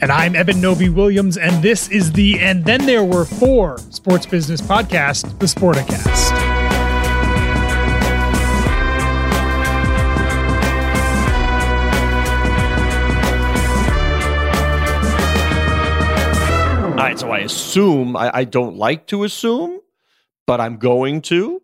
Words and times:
And 0.00 0.12
I'm 0.12 0.36
Eben 0.36 0.60
Novy 0.60 0.88
Williams, 0.88 1.36
and 1.36 1.60
this 1.60 1.88
is 1.88 2.12
the 2.12 2.38
And 2.38 2.64
Then 2.64 2.86
There 2.86 3.02
Were 3.02 3.24
Four 3.24 3.78
Sports 3.78 4.26
Business 4.26 4.60
Podcast, 4.60 5.40
the 5.40 5.46
Sporticast. 5.46 6.30
All 16.90 16.94
right, 16.94 17.18
so 17.18 17.32
I 17.32 17.40
assume, 17.40 18.16
I, 18.16 18.30
I 18.32 18.44
don't 18.44 18.76
like 18.76 19.08
to 19.08 19.24
assume, 19.24 19.80
but 20.46 20.60
I'm 20.60 20.76
going 20.76 21.22
to, 21.22 21.60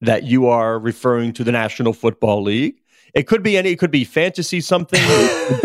that 0.00 0.24
you 0.24 0.48
are 0.48 0.76
referring 0.76 1.34
to 1.34 1.44
the 1.44 1.52
National 1.52 1.92
Football 1.92 2.42
League. 2.42 2.80
It 3.14 3.26
could 3.26 3.42
be 3.42 3.56
any, 3.56 3.70
it 3.70 3.78
could 3.78 3.90
be 3.90 4.04
fantasy 4.04 4.60
something, 4.60 5.00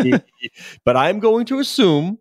be, 0.01 0.13
but 0.85 0.95
I'm 0.95 1.19
going 1.19 1.45
to 1.47 1.59
assume 1.59 2.17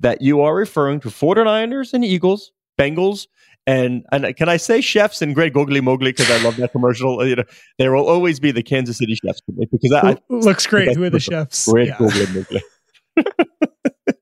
that 0.00 0.22
you 0.22 0.40
are 0.40 0.54
referring 0.54 1.00
to 1.00 1.08
49ers 1.08 1.92
and 1.92 2.04
Eagles, 2.04 2.52
Bengals, 2.78 3.26
and 3.66 4.04
and 4.10 4.34
can 4.36 4.48
I 4.48 4.56
say 4.56 4.80
chefs 4.80 5.22
and 5.22 5.34
Greg 5.34 5.52
Googly 5.52 5.80
Mowgli 5.80 6.12
because 6.12 6.30
I 6.30 6.42
love 6.42 6.56
that 6.56 6.72
commercial. 6.72 7.24
You 7.26 7.36
know, 7.36 7.44
there 7.78 7.92
will 7.92 8.08
always 8.08 8.40
be 8.40 8.52
the 8.52 8.62
Kansas 8.62 8.98
City 8.98 9.14
chefs 9.14 9.40
because 9.46 9.90
that 9.90 10.22
looks 10.28 10.66
great. 10.66 10.96
Who 10.96 11.04
are 11.04 11.10
the 11.10 11.20
chefs? 11.20 11.70
Greg 11.70 11.88
yeah. 11.88 11.98
Googly 11.98 12.26
Mowgli. 12.34 12.62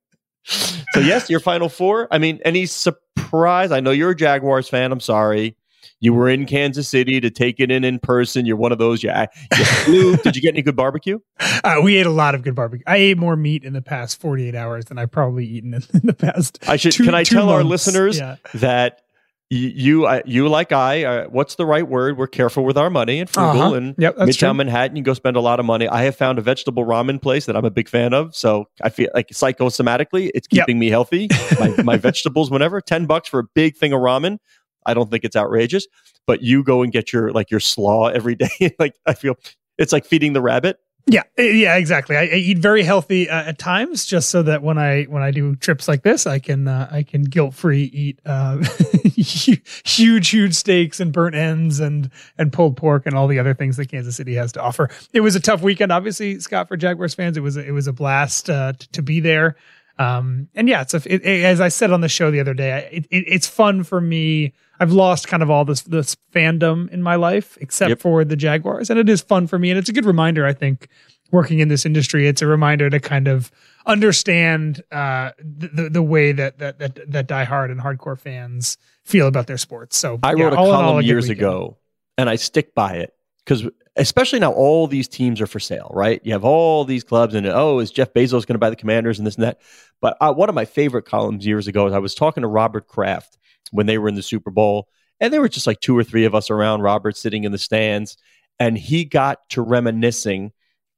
so 0.44 1.00
yes, 1.00 1.30
your 1.30 1.41
final 1.41 1.69
four. 1.69 2.08
I 2.10 2.19
mean, 2.19 2.41
any 2.44 2.66
surprise? 2.66 3.70
I 3.70 3.80
know 3.80 3.91
you're 3.91 4.10
a 4.10 4.16
Jaguars 4.16 4.69
fan. 4.69 4.91
I'm 4.92 5.00
sorry. 5.00 5.56
You 6.00 6.14
were 6.14 6.28
in 6.28 6.47
Kansas 6.47 6.89
City 6.89 7.20
to 7.20 7.31
take 7.31 7.61
it 7.61 7.70
in 7.70 7.84
in 7.84 7.98
person. 7.98 8.47
You're 8.47 8.56
one 8.56 8.72
of 8.72 8.78
those. 8.78 9.03
You, 9.03 9.12
you 9.56 9.64
flew. 9.64 10.17
Did 10.25 10.36
you 10.36 10.42
get 10.42 10.55
any 10.55 10.62
good 10.62 10.77
barbecue? 10.77 11.19
Uh, 11.64 11.77
we 11.83 11.97
ate 11.97 12.06
a 12.06 12.11
lot 12.11 12.34
of 12.34 12.42
good 12.42 12.55
barbecue. 12.55 12.84
I 12.86 12.97
ate 12.97 13.19
more 13.19 13.36
meat 13.36 13.64
in 13.64 13.72
the 13.72 13.83
past 13.83 14.20
48 14.20 14.55
hours 14.55 14.86
than 14.86 14.98
I've 14.98 15.11
probably 15.11 15.47
eaten 15.47 15.75
in, 15.75 15.83
in 15.94 16.06
the 16.06 16.14
past. 16.14 16.59
I 16.69 16.77
should. 16.77 16.92
Two, 16.92 17.05
can 17.05 17.14
I 17.14 17.25
tell 17.25 17.47
months. 17.47 17.56
our 17.56 17.64
listeners 17.64 18.19
yeah. 18.19 18.36
that 18.55 19.03
you, 19.50 19.69
you, 20.05 20.20
you 20.27 20.48
like 20.48 20.72
I, 20.72 21.05
uh, 21.05 21.25
what's 21.28 21.55
the 21.55 21.64
right 21.64 21.86
word? 21.86 22.19
We're 22.19 22.27
careful 22.27 22.64
with 22.64 22.77
our 22.77 22.91
money 22.91 23.19
and 23.20 23.31
frugal 23.31 23.62
uh-huh. 23.62 23.75
and 23.75 23.94
yep, 23.97 24.16
Midtown 24.16 24.39
true. 24.39 24.55
Manhattan. 24.55 24.97
You 24.97 25.03
go 25.03 25.14
spend 25.14 25.36
a 25.36 25.41
lot 25.41 25.59
of 25.59 25.65
money. 25.65 25.88
I 25.88 26.03
have 26.03 26.16
found 26.16 26.38
a 26.38 26.43
vegetable 26.43 26.84
ramen 26.84 27.21
place 27.21 27.47
that 27.47 27.56
I'm 27.56 27.65
a 27.65 27.71
big 27.71 27.88
fan 27.88 28.12
of. 28.12 28.37
So 28.37 28.66
I 28.82 28.91
feel 28.91 29.09
like 29.15 29.28
psychosomatically, 29.28 30.31
it's 30.34 30.47
keeping 30.47 30.77
yep. 30.77 30.81
me 30.81 30.91
healthy. 30.91 31.28
My, 31.59 31.82
my 31.82 31.97
vegetables, 31.98 32.50
whenever 32.50 32.82
10 32.82 33.06
bucks 33.06 33.28
for 33.28 33.41
a 33.41 33.44
big 33.44 33.77
thing 33.77 33.94
of 33.94 34.00
ramen. 34.00 34.38
I 34.87 34.94
don't 34.94 35.11
think 35.11 35.25
it's 35.25 35.37
outrageous, 35.37 35.87
but 36.27 36.43
you 36.43 36.62
go 36.65 36.83
and 36.83 36.93
get 36.93 37.12
your, 37.12 37.33
like 37.33 37.50
your 37.50 37.61
slaw 37.61 38.09
every 38.09 38.34
day. 38.61 38.75
like 38.78 38.94
I 39.06 39.15
feel 39.15 39.37
it's 39.77 39.93
like 39.93 40.05
feeding 40.05 40.33
the 40.33 40.43
rabbit. 40.43 40.78
Yeah, 41.11 41.22
yeah, 41.39 41.77
exactly. 41.77 42.19
I, 42.19 42.22
I 42.25 42.34
eat 42.34 42.59
very 42.59 42.83
healthy 42.83 43.31
uh, 43.31 43.44
at 43.44 43.59
times, 43.59 44.05
just 44.05 44.28
so 44.28 44.43
that 44.43 44.62
when 44.62 44.77
I 44.77 45.05
when 45.05 45.22
I 45.22 45.31
do 45.31 45.56
trips 45.56 45.89
like 45.89 46.03
this, 46.03 46.27
I 46.27 46.39
can 46.39 46.69
uh, 46.69 46.87
I 46.91 47.03
can 47.03 47.22
guilt 47.22 47.55
free 47.55 47.84
eat 47.84 48.21
uh, 48.27 48.59
huge 49.15 50.28
huge 50.28 50.55
steaks 50.55 51.00
and 51.00 51.10
burnt 51.10 51.34
ends 51.34 51.81
and 51.81 52.10
and 52.37 52.53
pulled 52.53 52.77
pork 52.77 53.06
and 53.06 53.15
all 53.15 53.27
the 53.27 53.39
other 53.39 53.55
things 53.55 53.78
that 53.78 53.87
Kansas 53.87 54.16
City 54.16 54.34
has 54.34 54.53
to 54.53 54.62
offer. 54.62 54.91
It 55.15 55.21
was 55.21 55.34
a 55.34 55.41
tough 55.41 55.62
weekend, 55.62 55.93
obviously, 55.93 56.41
Scott 56.41 56.69
for 56.69 56.77
Jaguars 56.77 57.15
fans. 57.15 57.39
It 57.39 57.43
was 57.43 57.56
it 57.56 57.72
was 57.72 57.87
a 57.87 57.93
blast 57.95 58.50
uh, 58.50 58.75
to 58.93 59.00
be 59.00 59.21
there. 59.21 59.56
Um, 59.98 60.48
and 60.54 60.69
yeah, 60.69 60.82
it's 60.82 60.94
a, 60.94 60.98
it, 61.12 61.25
it, 61.25 61.44
as 61.44 61.60
I 61.60 61.69
said 61.69 61.91
on 61.91 62.00
the 62.00 62.09
show 62.09 62.31
the 62.31 62.41
other 62.41 62.54
day, 62.54 62.88
it, 62.92 63.06
it's 63.10 63.47
fun 63.48 63.82
for 63.82 64.00
me. 64.00 64.53
I've 64.81 64.92
lost 64.92 65.26
kind 65.26 65.42
of 65.42 65.50
all 65.50 65.64
this 65.64 65.82
this 65.82 66.16
fandom 66.32 66.88
in 66.91 67.03
my 67.03 67.16
life, 67.16 67.59
except 67.60 67.88
Yep. 67.88 68.00
for 68.00 68.25
the 68.25 68.36
Jaguars, 68.36 68.91
and 68.91 68.98
it 68.98 69.09
is 69.09 69.20
fun 69.22 69.47
for 69.48 69.59
me. 69.59 69.70
And 69.70 69.78
it's 69.78 69.88
a 69.88 69.92
good 69.92 70.04
reminder, 70.04 70.47
I 70.47 70.53
think, 70.53 70.88
working 71.32 71.59
in 71.59 71.66
this 71.69 71.84
industry, 71.84 72.28
it's 72.28 72.42
a 72.42 72.47
reminder 72.47 72.88
to 72.91 73.00
kind 73.00 73.26
of 73.26 73.50
understand 73.86 74.82
uh, 74.92 75.32
the 75.41 75.88
the 75.91 76.03
way 76.03 76.30
that 76.32 76.59
that 76.59 76.78
that 76.78 77.10
that 77.10 77.26
diehard 77.26 77.72
and 77.72 77.80
hardcore 77.80 78.19
fans 78.19 78.78
feel 79.04 79.26
about 79.26 79.48
their 79.48 79.59
sports. 79.59 79.97
So 79.97 80.20
I 80.22 80.34
yeah, 80.34 80.44
wrote 80.44 80.53
a 80.53 80.56
all 80.56 80.69
in 80.69 80.75
all, 80.75 80.80
column 80.82 81.04
years 81.04 81.25
weekend. 81.28 81.41
ago, 81.41 81.76
and 82.16 82.30
I 82.30 82.36
stick 82.36 82.75
by 82.75 82.92
it 82.98 83.15
because 83.44 83.65
especially 83.98 84.38
now 84.38 84.53
all 84.53 84.86
these 84.86 85.06
teams 85.09 85.41
are 85.41 85.47
for 85.47 85.60
sale, 85.60 85.91
right? 85.92 86.20
You 86.25 86.32
have 86.32 86.44
all 86.44 86.84
these 86.84 87.04
clubs, 87.04 87.34
and 87.34 87.47
oh, 87.47 87.78
is 87.81 87.91
Jeff 87.91 88.12
Bezos 88.14 88.47
going 88.47 88.54
to 88.54 88.59
buy 88.59 88.70
the 88.70 88.76
Commanders 88.76 89.19
and 89.19 89.26
this 89.26 89.34
and 89.34 89.44
that? 89.44 89.60
But 90.00 90.16
uh, 90.20 90.32
one 90.32 90.48
of 90.48 90.54
my 90.54 90.64
favorite 90.64 91.04
columns 91.04 91.44
years 91.44 91.66
ago 91.66 91.86
is 91.86 91.92
I 91.92 91.98
was 91.98 92.14
talking 92.14 92.42
to 92.42 92.48
Robert 92.48 92.86
Kraft 92.88 93.36
when 93.72 93.86
they 93.86 93.98
were 93.98 94.09
in 94.09 94.14
the 94.14 94.22
Super 94.22 94.50
Bowl, 94.50 94.88
and 95.20 95.32
there 95.32 95.41
were 95.41 95.48
just 95.48 95.66
like 95.66 95.81
two 95.81 95.97
or 95.98 96.04
three 96.04 96.25
of 96.25 96.34
us 96.34 96.48
around 96.50 96.81
Robert 96.82 97.16
sitting 97.16 97.44
in 97.44 97.53
the 97.53 97.59
stands, 97.59 98.16
and 98.59 98.78
he 98.78 99.04
got 99.04 99.48
to 99.50 99.62
reminiscing 99.62 100.53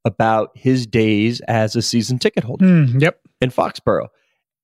about 0.04 0.50
his 0.54 0.86
days 0.86 1.40
as 1.48 1.76
a 1.76 1.82
season 1.82 2.18
ticket 2.18 2.44
holder 2.44 2.64
Mm, 2.64 3.00
yep. 3.02 3.20
in 3.40 3.50
Foxborough. 3.50 4.08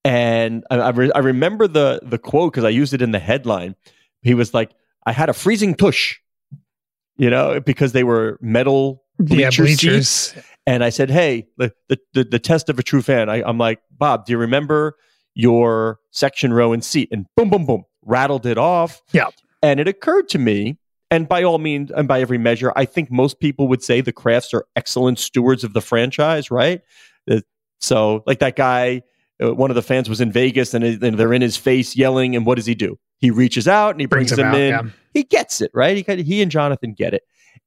And 0.04 0.64
I, 0.70 0.76
I, 0.76 0.88
re- 0.90 1.12
I 1.14 1.18
remember 1.18 1.66
the 1.66 2.00
the 2.02 2.18
quote 2.18 2.52
because 2.52 2.64
I 2.64 2.68
used 2.68 2.94
it 2.94 3.02
in 3.02 3.10
the 3.10 3.18
headline. 3.18 3.74
He 4.22 4.34
was 4.34 4.54
like, 4.54 4.70
"I 5.04 5.12
had 5.12 5.28
a 5.28 5.32
freezing 5.34 5.74
tush," 5.74 6.20
you 7.16 7.30
know, 7.30 7.60
because 7.60 7.92
they 7.92 8.04
were 8.04 8.38
metal 8.40 9.02
Yeah, 9.20 9.50
bleachers. 9.50 10.08
seats. 10.08 10.34
And 10.66 10.82
I 10.82 10.90
said, 10.90 11.10
"Hey, 11.10 11.46
the 11.58 11.72
the 11.88 11.98
the, 12.14 12.24
the 12.24 12.38
test 12.38 12.68
of 12.68 12.78
a 12.78 12.82
true 12.82 13.02
fan." 13.02 13.28
I, 13.28 13.42
I'm 13.42 13.58
like, 13.58 13.80
"Bob, 13.90 14.26
do 14.26 14.32
you 14.32 14.38
remember 14.38 14.96
your 15.34 15.98
section 16.10 16.52
row 16.52 16.72
and 16.72 16.84
seat?" 16.84 17.08
And 17.12 17.26
boom, 17.36 17.50
boom, 17.50 17.66
boom, 17.66 17.84
rattled 18.02 18.46
it 18.46 18.58
off. 18.58 19.00
Yeah. 19.12 19.28
And 19.62 19.78
it 19.80 19.86
occurred 19.88 20.28
to 20.30 20.38
me, 20.38 20.78
and 21.10 21.28
by 21.28 21.42
all 21.44 21.58
means, 21.58 21.90
and 21.90 22.08
by 22.08 22.20
every 22.20 22.38
measure, 22.38 22.72
I 22.76 22.84
think 22.84 23.10
most 23.10 23.38
people 23.40 23.68
would 23.68 23.82
say 23.82 24.00
the 24.00 24.12
Krafts 24.12 24.52
are 24.54 24.66
excellent 24.76 25.18
stewards 25.18 25.62
of 25.64 25.72
the 25.72 25.80
franchise, 25.80 26.50
right? 26.50 26.80
Uh, 27.30 27.40
So, 27.80 28.22
like 28.26 28.38
that 28.40 28.56
guy, 28.56 29.02
uh, 29.42 29.54
one 29.54 29.70
of 29.70 29.74
the 29.76 29.82
fans 29.82 30.08
was 30.08 30.20
in 30.20 30.32
Vegas, 30.32 30.74
and, 30.74 30.82
and 30.84 31.18
they're 31.18 31.32
in 31.32 31.42
his 31.42 31.56
face 31.56 31.94
yelling, 31.96 32.34
and 32.36 32.44
what 32.46 32.56
does 32.56 32.66
he 32.66 32.74
do? 32.74 32.98
He 33.18 33.30
reaches 33.30 33.66
out 33.66 33.90
and 33.92 34.00
he 34.00 34.06
brings, 34.06 34.30
Brings 34.30 34.38
him 34.38 34.46
him 34.46 34.52
out, 34.54 34.60
in. 34.60 34.68
yeah. 34.86 34.92
He 35.14 35.22
gets 35.24 35.60
it, 35.60 35.70
right? 35.74 35.96
He 36.06 36.22
he 36.22 36.42
and 36.42 36.50
Jonathan 36.50 36.92
get 36.92 37.14
it. 37.14 37.22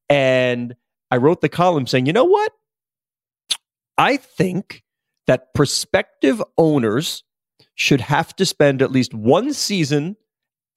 And 0.10 0.76
I 1.12 1.18
wrote 1.18 1.42
the 1.42 1.50
column 1.50 1.88
saying, 1.88 2.06
you 2.06 2.14
know 2.14 2.26
what? 2.26 2.52
I 3.98 4.18
think 4.18 4.84
that 5.28 5.54
prospective 5.54 6.42
owners 6.58 7.24
should 7.76 8.02
have 8.02 8.36
to 8.38 8.46
spend 8.46 8.82
at 8.82 8.92
least 8.92 9.14
one 9.14 9.54
season 9.54 10.16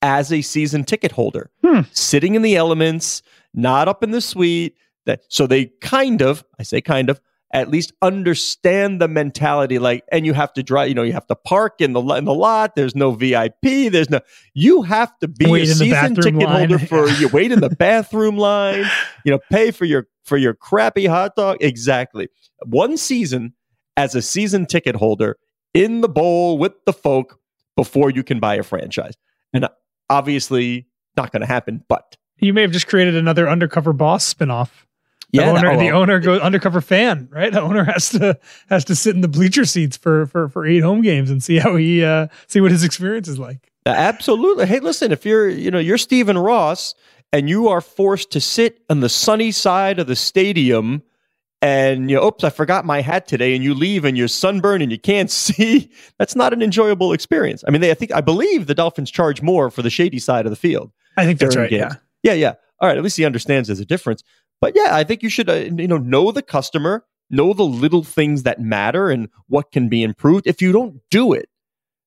as 0.03 0.33
a 0.33 0.43
season 0.43 0.85
ticket 0.85 1.13
holder, 1.13 1.51
Hmm. 1.63 1.83
sitting 1.93 2.35
in 2.35 2.43
the 2.43 2.57
elements, 2.57 3.23
not 3.55 3.89
up 3.89 4.03
in 4.03 4.11
the 4.11 4.21
suite. 4.21 4.77
That 5.07 5.23
so 5.29 5.47
they 5.47 5.67
kind 5.81 6.23
of, 6.23 6.45
I 6.59 6.63
say 6.63 6.81
kind 6.81 7.11
of, 7.11 7.21
at 7.53 7.69
least 7.69 7.93
understand 8.01 9.01
the 9.01 9.09
mentality. 9.09 9.79
Like, 9.79 10.05
and 10.11 10.25
you 10.25 10.33
have 10.33 10.53
to 10.55 10.63
drive. 10.63 10.89
You 10.89 10.95
know, 10.95 11.03
you 11.03 11.13
have 11.13 11.27
to 11.27 11.35
park 11.35 11.81
in 11.81 11.93
the 11.93 12.01
in 12.15 12.25
the 12.25 12.35
lot. 12.35 12.75
There's 12.77 12.95
no 12.97 13.13
VIP. 13.13 13.61
There's 13.63 14.09
no. 14.11 14.21
You 14.55 14.83
have 14.83 15.17
to 15.19 15.29
be 15.29 15.47
Wait 15.47 15.69
a 15.69 15.75
season 15.75 16.15
ticket 16.15 16.35
line. 16.37 16.71
holder 16.71 16.79
for 16.79 17.09
you. 17.09 17.29
Wait 17.29 17.53
in 17.53 17.61
the 17.61 17.71
bathroom 17.79 18.37
line. 18.37 18.85
You 19.25 19.33
know, 19.33 19.39
pay 19.51 19.71
for 19.71 19.85
your 19.85 20.07
for 20.25 20.37
your 20.37 20.55
crappy 20.55 21.07
hot 21.07 21.37
dog. 21.37 21.59
Exactly. 21.61 22.29
One 22.65 22.97
season 22.97 23.55
as 23.97 24.15
a 24.15 24.23
season 24.23 24.67
ticket 24.67 24.97
holder 24.97 25.37
in 25.75 26.01
the 26.01 26.09
bowl 26.09 26.59
with 26.59 26.73
the 26.87 26.93
folk 26.93 27.39
before 27.77 28.11
you 28.11 28.23
can 28.23 28.41
buy 28.41 28.55
a 28.55 28.63
franchise. 28.63 29.15
And 29.53 29.69
obviously, 30.09 30.87
not 31.17 31.33
going 31.33 31.41
to 31.41 31.47
happen. 31.47 31.85
But 31.89 32.17
You 32.39 32.53
may 32.55 32.63
have 32.63 32.71
just 32.71 32.87
created 32.87 33.17
another 33.17 33.49
undercover 33.49 33.93
boss 33.93 34.33
spinoff. 34.33 34.71
The 35.33 35.39
yeah, 35.41 35.51
owner, 35.51 35.71
that- 35.71 35.79
the 35.79 35.87
well, 35.93 36.03
owner 36.03 36.21
goes 36.21 36.41
undercover 36.41 36.81
fan, 36.81 37.29
right? 37.31 37.53
The 37.53 37.61
owner 37.63 37.85
has 37.85 38.11
to 38.11 38.39
has 38.69 38.85
to 38.87 38.95
sit 38.95 39.15
in 39.15 39.23
the 39.23 39.29
bleacher 39.29 39.65
seats 39.65 39.97
for 39.97 40.27
for 40.27 40.49
for 40.49 40.67
eight 40.67 40.81
home 40.81 41.01
games 41.03 41.31
and 41.31 41.43
see 41.43 41.59
how 41.59 41.77
he 41.77 42.05
uh 42.05 42.29
see 42.49 42.61
what 42.61 42.71
his 42.71 42.85
experience 42.85 43.29
is 43.29 43.39
like. 43.39 43.71
Absolutely. 43.87 44.67
Hey, 44.67 44.79
listen, 44.81 45.11
if 45.11 45.25
you're, 45.27 45.49
you 45.49 45.71
know, 45.71 45.79
you're 45.81 45.99
Stephen 45.99 46.39
Ross 46.39 46.95
and 47.33 47.49
you 47.49 47.69
are 47.69 47.81
forced 47.81 48.31
to 48.33 48.41
sit 48.41 48.83
on 48.89 49.01
the 49.01 49.09
sunny 49.09 49.51
side 49.51 49.99
of 49.99 50.07
the 50.07 50.15
stadium 50.15 51.03
and 51.61 52.11
you 52.11 52.23
oops, 52.23 52.45
I 52.45 52.51
forgot 52.51 52.85
my 52.85 53.01
hat 53.01 53.27
today, 53.27 53.55
and 53.55 53.63
you 53.65 53.73
leave 53.75 54.05
and 54.05 54.17
you're 54.19 54.29
sunburned 54.29 54.83
and 54.83 54.91
you 54.93 54.99
can't 54.99 55.31
see, 55.33 55.91
that's 56.19 56.37
not 56.37 56.53
an 56.53 56.61
enjoyable 56.63 57.13
experience. 57.13 57.65
I 57.67 57.71
mean, 57.71 57.81
they, 57.81 57.91
I 57.91 57.95
think, 57.95 58.13
I 58.13 58.21
believe 58.21 58.67
the 58.67 58.75
Dolphins 58.75 59.11
charge 59.11 59.43
more 59.43 59.71
for 59.71 59.83
the 59.83 59.91
shady 59.91 60.19
side 60.19 60.45
of 60.47 60.51
the 60.51 60.57
field. 60.57 60.93
I 61.17 61.25
think 61.25 61.39
that's 61.39 61.57
right. 61.57 61.71
Games. 61.71 61.95
Yeah. 62.23 62.33
Yeah. 62.33 62.35
Yeah. 62.35 62.55
All 62.81 62.89
right. 62.89 62.97
At 62.97 63.03
least 63.05 63.17
he 63.17 63.25
understands 63.25 63.69
there's 63.69 63.81
a 63.81 63.85
difference. 63.85 64.25
But 64.63 64.77
yeah, 64.77 64.91
I 64.95 65.03
think 65.03 65.25
you 65.25 65.29
should, 65.29 65.51
uh, 65.51 65.55
you 65.55 65.89
know, 65.89 65.99
know 65.99 66.31
the 66.31 66.41
customer, 66.41 67.05
know 67.29 67.53
the 67.53 67.65
little 67.65 68.05
things 68.05 68.45
that 68.45 68.61
matter 68.61 69.11
and 69.11 69.29
what 69.49 69.73
can 69.73 69.89
be 69.89 70.05
improved. 70.05 70.47
If 70.47 70.63
you 70.63 70.71
don't 70.71 71.01
do 71.11 71.33
it, 71.33 71.49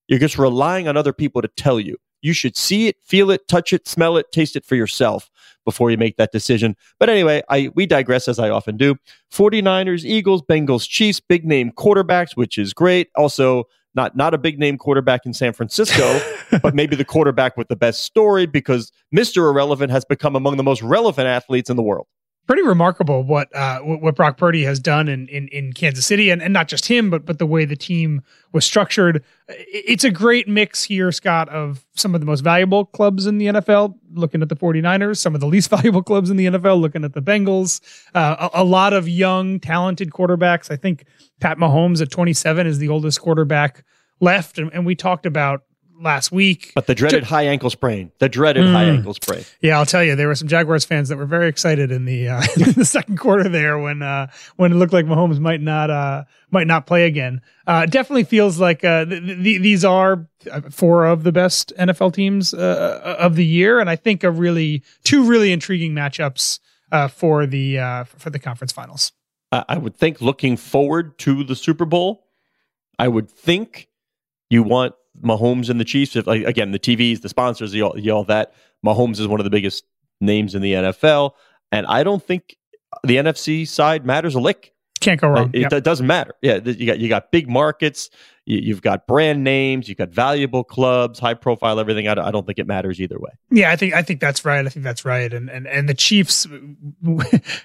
you're 0.08 0.20
just 0.20 0.38
relying 0.38 0.88
on 0.88 0.96
other 0.96 1.12
people 1.12 1.42
to 1.42 1.50
tell 1.50 1.82
you. 1.82 1.98
You 2.22 2.32
should 2.32 2.56
see 2.56 2.88
it, 2.88 2.96
feel 3.04 3.30
it, 3.30 3.50
touch 3.50 3.74
it, 3.74 3.90
smell 3.90 4.16
it, 4.16 4.32
taste 4.32 4.56
it 4.56 4.64
for 4.66 4.76
yourself 4.76 5.30
before 5.66 5.92
you 5.92 5.98
make 5.98 6.16
that 6.16 6.32
decision. 6.32 6.78
But 6.98 7.10
anyway, 7.10 7.44
I 7.50 7.72
we 7.76 7.86
digress 7.86 8.30
as 8.30 8.40
I 8.40 8.50
often 8.50 8.78
do. 8.78 8.96
49ers, 9.34 10.06
Eagles, 10.06 10.42
Bengals, 10.42 10.88
Chiefs, 10.88 11.20
big 11.20 11.44
name 11.44 11.74
quarterbacks, 11.74 12.38
which 12.38 12.58
is 12.58 12.74
great. 12.74 13.10
Also, 13.18 13.66
not 13.96 14.16
not 14.16 14.34
a 14.34 14.38
big 14.38 14.60
name 14.60 14.78
quarterback 14.78 15.26
in 15.26 15.34
San 15.34 15.52
Francisco, 15.52 16.22
but 16.62 16.74
maybe 16.74 16.96
the 16.96 17.04
quarterback 17.04 17.58
with 17.58 17.68
the 17.68 17.76
best 17.76 18.04
story 18.04 18.46
because 18.46 18.94
Mr. 19.14 19.50
Irrelevant 19.50 19.92
has 19.92 20.06
become 20.06 20.38
among 20.38 20.56
the 20.56 20.64
most 20.64 20.82
relevant 20.82 21.28
athletes 21.28 21.70
in 21.70 21.76
the 21.76 21.84
world 21.84 22.08
pretty 22.48 22.62
remarkable 22.62 23.24
what 23.24 23.54
uh, 23.56 23.80
what 23.80 24.16
Brock 24.16 24.38
Purdy 24.38 24.64
has 24.64 24.80
done 24.80 25.08
in, 25.08 25.28
in, 25.28 25.48
in 25.50 25.74
Kansas 25.74 26.06
City, 26.06 26.30
and, 26.30 26.42
and 26.42 26.54
not 26.54 26.68
just 26.68 26.86
him, 26.86 27.10
but 27.10 27.26
but 27.26 27.40
the 27.40 27.46
way 27.46 27.66
the 27.66 27.76
team 27.76 28.22
was 28.52 28.66
structured. 28.66 29.24
It's 29.48 30.04
a 30.04 30.12
great 30.12 30.48
mix 30.48 30.84
here, 30.84 31.12
Scott, 31.12 31.50
of 31.50 31.86
some 31.96 32.16
of 32.16 32.22
the 32.22 32.28
most 32.28 32.42
valuable 32.42 32.86
clubs 32.86 33.26
in 33.26 33.38
the 33.38 33.48
NFL, 33.48 33.96
looking 34.14 34.42
at 34.42 34.50
the 34.50 34.56
49ers, 34.56 35.18
some 35.18 35.36
of 35.36 35.42
the 35.42 35.48
least 35.48 35.70
valuable 35.72 36.04
clubs 36.04 36.30
in 36.30 36.38
the 36.38 36.46
NFL, 36.46 36.80
looking 36.80 37.04
at 37.04 37.14
the 37.14 37.22
Bengals, 37.22 37.82
uh, 38.14 38.50
a, 38.54 38.62
a, 38.62 38.64
lot 38.64 38.94
of 38.94 39.08
young, 39.08 39.60
talented 39.60 40.12
quarterbacks. 40.12 40.72
I 40.72 40.78
think 40.78 41.06
Pat 41.40 41.58
Mahomes 41.58 42.02
at 42.02 42.12
27 42.12 42.68
is 42.68 42.80
the 42.80 42.90
oldest 42.90 43.22
quarterback 43.22 43.84
left, 44.20 44.58
and, 44.58 44.72
and 44.74 44.86
we 44.86 44.96
talked 44.96 45.26
about 45.26 45.62
last 46.00 46.32
week. 46.32 46.72
But 46.76 46.88
the 46.88 46.96
dreaded 46.96 47.24
high 47.24 47.44
ankle 47.44 47.70
sprain, 47.70 48.12
the 48.20 48.30
dreaded 48.30 48.66
mm. 48.66 48.72
high 48.72 48.86
ankle 48.86 49.14
sprain. 49.14 49.44
Yeah, 49.62 49.78
I'll 49.78 49.86
tell 49.86 50.04
you, 50.04 50.16
there 50.16 50.28
were 50.28 50.36
some 50.36 50.48
Jaguars 50.48 50.86
fans 50.86 51.10
that 51.10 51.18
were 51.18 51.26
very 51.26 51.48
excited 51.48 51.92
in 51.92 52.06
the 52.06 52.30
uh, 52.30 52.44
in 52.58 52.74
the 52.74 52.86
second 52.86 53.18
quarter 53.18 53.50
there 53.50 53.78
when 53.80 54.02
uh, 54.02 54.28
when 54.56 54.72
it 54.72 54.76
looked 54.76 54.94
like 54.94 55.06
Mahomes 55.06 55.40
might 55.40 55.62
not 55.62 55.90
uh, 55.90 56.24
might 56.52 56.68
not 56.68 56.86
play 56.86 57.06
again. 57.06 57.42
Uh, 57.68 57.86
definitely 57.86 58.24
feels 58.24 58.60
like 58.60 58.84
uh, 58.84 59.06
th- 59.06 59.24
th- 59.24 59.62
these 59.62 59.86
are 59.86 60.28
four 60.70 61.06
of 61.06 61.24
the 61.24 61.32
best 61.32 61.74
NFL 61.78 62.14
teams 62.14 62.54
uh, 62.54 63.18
of 63.20 63.36
the 63.36 63.46
year, 63.46 63.80
and 63.80 63.90
I 63.90 63.96
think 63.96 64.24
a 64.24 64.32
really 64.32 64.84
two 65.04 65.26
really 65.26 65.52
intriguing 65.52 65.94
matchups 65.94 66.60
uh, 66.92 67.08
for 67.08 67.46
the 67.46 67.80
uh, 67.80 68.04
for 68.06 68.30
the 68.30 68.40
conference 68.40 68.72
finals. 68.72 69.12
I 69.70 69.78
would 69.78 69.96
think 69.96 70.20
looking 70.20 70.58
forward 70.58 71.18
to 71.20 71.46
the 71.46 71.56
Super 71.56 71.86
Bowl, 71.86 72.28
I 73.00 73.08
would 73.08 73.32
think 73.32 73.88
you 74.50 74.64
want 74.64 74.94
Mahomes 75.24 75.70
and 75.70 75.80
the 75.80 75.86
Chiefs. 75.86 76.16
If, 76.16 76.28
like, 76.28 76.44
again, 76.44 76.72
the 76.72 76.80
TVs, 76.80 77.22
the 77.22 77.30
sponsors, 77.30 77.72
the 77.72 77.82
all, 77.82 77.94
the 77.94 78.10
all 78.12 78.24
that. 78.26 78.54
Mahomes 78.86 79.20
is 79.20 79.28
one 79.28 79.40
of 79.40 79.44
the 79.44 79.50
biggest 79.50 79.86
names 80.22 80.56
in 80.56 80.62
the 80.62 80.74
NFL, 80.74 81.32
and 81.72 81.86
I 81.88 82.04
don't 82.04 82.24
think 82.24 82.56
the 83.04 83.18
NFC 83.18 83.68
side 83.68 84.06
matters 84.06 84.36
a 84.36 84.40
lick. 84.40 84.74
Can't 85.02 85.20
go 85.20 85.28
wrong. 85.28 85.50
It, 85.54 85.62
yep. 85.62 85.74
it 85.74 85.84
doesn't 85.84 86.08
matter. 86.08 86.34
Yeah, 86.42 86.60
you 86.64 86.86
got 86.86 87.00
you 87.00 87.10
got 87.10 87.32
big 87.32 87.50
markets. 87.50 88.10
You, 88.48 88.76
have 88.76 88.84
got 88.84 89.08
brand 89.08 89.44
names. 89.44 89.90
You've 89.90 89.98
got 89.98 90.10
valuable 90.10 90.64
clubs, 90.64 91.18
high 91.18 91.34
profile, 91.34 91.80
everything. 91.80 92.08
I, 92.08 92.12
I 92.12 92.30
don't 92.30 92.46
think 92.46 92.60
it 92.60 92.68
matters 92.68 93.02
either 93.02 93.18
way. 93.20 93.32
Yeah, 93.50 93.72
I 93.72 93.76
think 93.76 93.96
I 93.96 94.04
think 94.04 94.20
that's 94.20 94.46
right. 94.46 94.64
I 94.66 94.70
think 94.70 94.84
that's 94.84 95.04
right. 95.04 95.34
And 95.34 95.50
and 95.50 95.68
and 95.68 95.90
the 95.90 95.96
Chiefs 95.96 96.46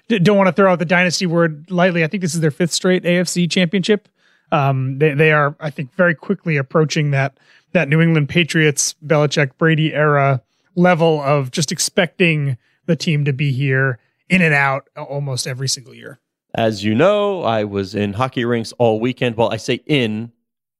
don't 0.08 0.36
want 0.36 0.48
to 0.48 0.52
throw 0.52 0.72
out 0.72 0.78
the 0.78 0.86
dynasty 0.86 1.26
word 1.26 1.70
lightly. 1.70 2.02
I 2.02 2.06
think 2.06 2.22
this 2.22 2.34
is 2.34 2.40
their 2.40 2.50
fifth 2.50 2.72
straight 2.72 3.04
AFC 3.04 3.50
championship. 3.50 4.08
Um, 4.52 4.98
they 4.98 5.14
they 5.14 5.32
are, 5.32 5.56
I 5.60 5.70
think, 5.70 5.94
very 5.94 6.14
quickly 6.14 6.56
approaching 6.56 7.10
that 7.12 7.38
that 7.72 7.88
New 7.88 8.00
England 8.00 8.28
Patriots, 8.28 8.94
Belichick, 9.04 9.52
Brady 9.58 9.94
era 9.94 10.42
level 10.74 11.20
of 11.20 11.50
just 11.50 11.72
expecting 11.72 12.56
the 12.86 12.96
team 12.96 13.24
to 13.24 13.32
be 13.32 13.52
here 13.52 13.98
in 14.28 14.42
and 14.42 14.54
out 14.54 14.88
almost 14.96 15.46
every 15.46 15.68
single 15.68 15.94
year. 15.94 16.20
As 16.54 16.82
you 16.82 16.94
know, 16.94 17.42
I 17.42 17.64
was 17.64 17.94
in 17.94 18.12
hockey 18.12 18.44
rinks 18.44 18.72
all 18.78 18.98
weekend. 18.98 19.36
Well, 19.36 19.52
I 19.52 19.56
say 19.56 19.80
in, 19.86 20.32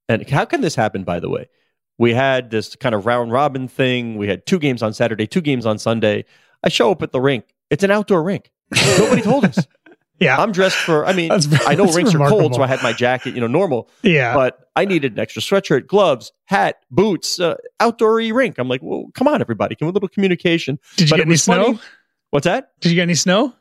and 0.09 0.29
how 0.29 0.45
can 0.45 0.63
this 0.63 0.75
happen? 0.75 1.05
By 1.05 1.21
the 1.21 1.29
way, 1.29 1.49
we 1.99 2.13
had 2.13 2.51
this 2.51 2.75
kind 2.75 2.95
of 2.95 3.07
round 3.07 3.31
robin 3.31 3.69
thing. 3.69 4.17
We 4.17 4.27
had 4.27 4.47
two 4.47 4.59
games 4.59 4.83
on 4.83 4.93
Saturday, 4.93 5.27
two 5.27 5.41
games 5.41 5.67
on 5.67 5.79
Sunday. 5.79 6.25
I 6.65 6.69
show 6.69 6.91
up 6.91 7.03
at 7.03 7.13
the 7.13 7.21
rink. 7.21 7.45
It's 7.71 7.85
an 7.85 7.91
outdoor 7.91 8.23
rink. 8.23 8.51
Nobody 8.99 9.23
told 9.23 9.45
us. 9.45 9.67
Yeah. 10.21 10.37
I'm 10.37 10.53
dressed 10.53 10.77
for, 10.77 11.07
I 11.07 11.15
mean, 11.15 11.33
I 11.33 11.75
know 11.75 11.87
rinks 11.87 12.13
remarkable. 12.13 12.41
are 12.41 12.43
cold, 12.43 12.55
so 12.55 12.63
I 12.63 12.67
had 12.67 12.83
my 12.83 12.93
jacket, 12.93 13.35
you 13.35 13.41
know, 13.41 13.47
normal. 13.47 13.89
Yeah. 14.03 14.35
But 14.35 14.69
I 14.77 14.85
needed 14.85 15.15
an 15.15 15.19
extra 15.19 15.41
sweatshirt, 15.41 15.87
gloves, 15.87 16.31
hat, 16.45 16.77
boots, 16.91 17.41
uh, 17.41 17.57
outdoor 17.81 18.17
rink. 18.17 18.59
I'm 18.59 18.69
like, 18.69 18.83
well, 18.83 19.07
come 19.15 19.27
on, 19.27 19.41
everybody. 19.41 19.75
Can 19.75 19.87
we 19.87 19.91
a 19.91 19.93
little 19.93 20.11
communication? 20.11 20.79
Did 20.97 21.09
you 21.09 21.15
but 21.15 21.17
get 21.17 21.27
any 21.27 21.37
snow? 21.37 21.65
Funny. 21.65 21.81
What's 22.31 22.45
that? 22.45 22.73
Did 22.81 22.91
you 22.91 22.97
get 22.97 23.03
any 23.03 23.15
snow? 23.15 23.55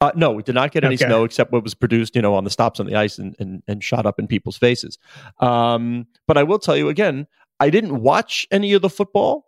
Uh, 0.00 0.10
no, 0.16 0.32
we 0.32 0.42
did 0.42 0.56
not 0.56 0.72
get 0.72 0.82
any 0.82 0.96
okay. 0.96 1.06
snow 1.06 1.22
except 1.22 1.52
what 1.52 1.62
was 1.62 1.74
produced, 1.74 2.16
you 2.16 2.22
know, 2.22 2.34
on 2.34 2.42
the 2.42 2.50
stops 2.50 2.80
on 2.80 2.86
the 2.86 2.96
ice 2.96 3.18
and, 3.18 3.36
and, 3.38 3.62
and 3.68 3.84
shot 3.84 4.04
up 4.04 4.18
in 4.18 4.26
people's 4.26 4.56
faces. 4.56 4.98
Um, 5.38 6.08
but 6.26 6.36
I 6.36 6.42
will 6.42 6.58
tell 6.58 6.76
you 6.76 6.88
again, 6.88 7.28
I 7.60 7.70
didn't 7.70 8.02
watch 8.02 8.44
any 8.50 8.72
of 8.72 8.82
the 8.82 8.90
football, 8.90 9.46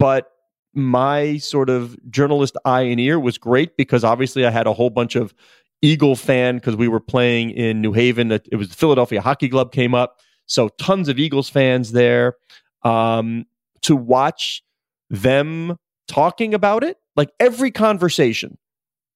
but 0.00 0.31
my 0.74 1.36
sort 1.38 1.68
of 1.68 1.96
journalist 2.10 2.56
eye 2.64 2.82
and 2.82 3.00
ear 3.00 3.20
was 3.20 3.38
great 3.38 3.76
because 3.76 4.04
obviously 4.04 4.46
I 4.46 4.50
had 4.50 4.66
a 4.66 4.72
whole 4.72 4.90
bunch 4.90 5.16
of 5.16 5.34
Eagle 5.82 6.16
fan 6.16 6.56
because 6.56 6.76
we 6.76 6.88
were 6.88 7.00
playing 7.00 7.50
in 7.50 7.80
New 7.80 7.92
Haven. 7.92 8.30
It 8.30 8.56
was 8.56 8.68
the 8.68 8.76
Philadelphia 8.76 9.20
Hockey 9.20 9.48
Club 9.48 9.72
came 9.72 9.94
up, 9.94 10.20
so 10.46 10.68
tons 10.68 11.08
of 11.08 11.18
Eagles 11.18 11.48
fans 11.48 11.92
there. 11.92 12.36
Um, 12.84 13.46
to 13.82 13.96
watch 13.96 14.62
them 15.10 15.76
talking 16.08 16.54
about 16.54 16.84
it, 16.84 16.98
like 17.16 17.30
every 17.40 17.70
conversation 17.70 18.58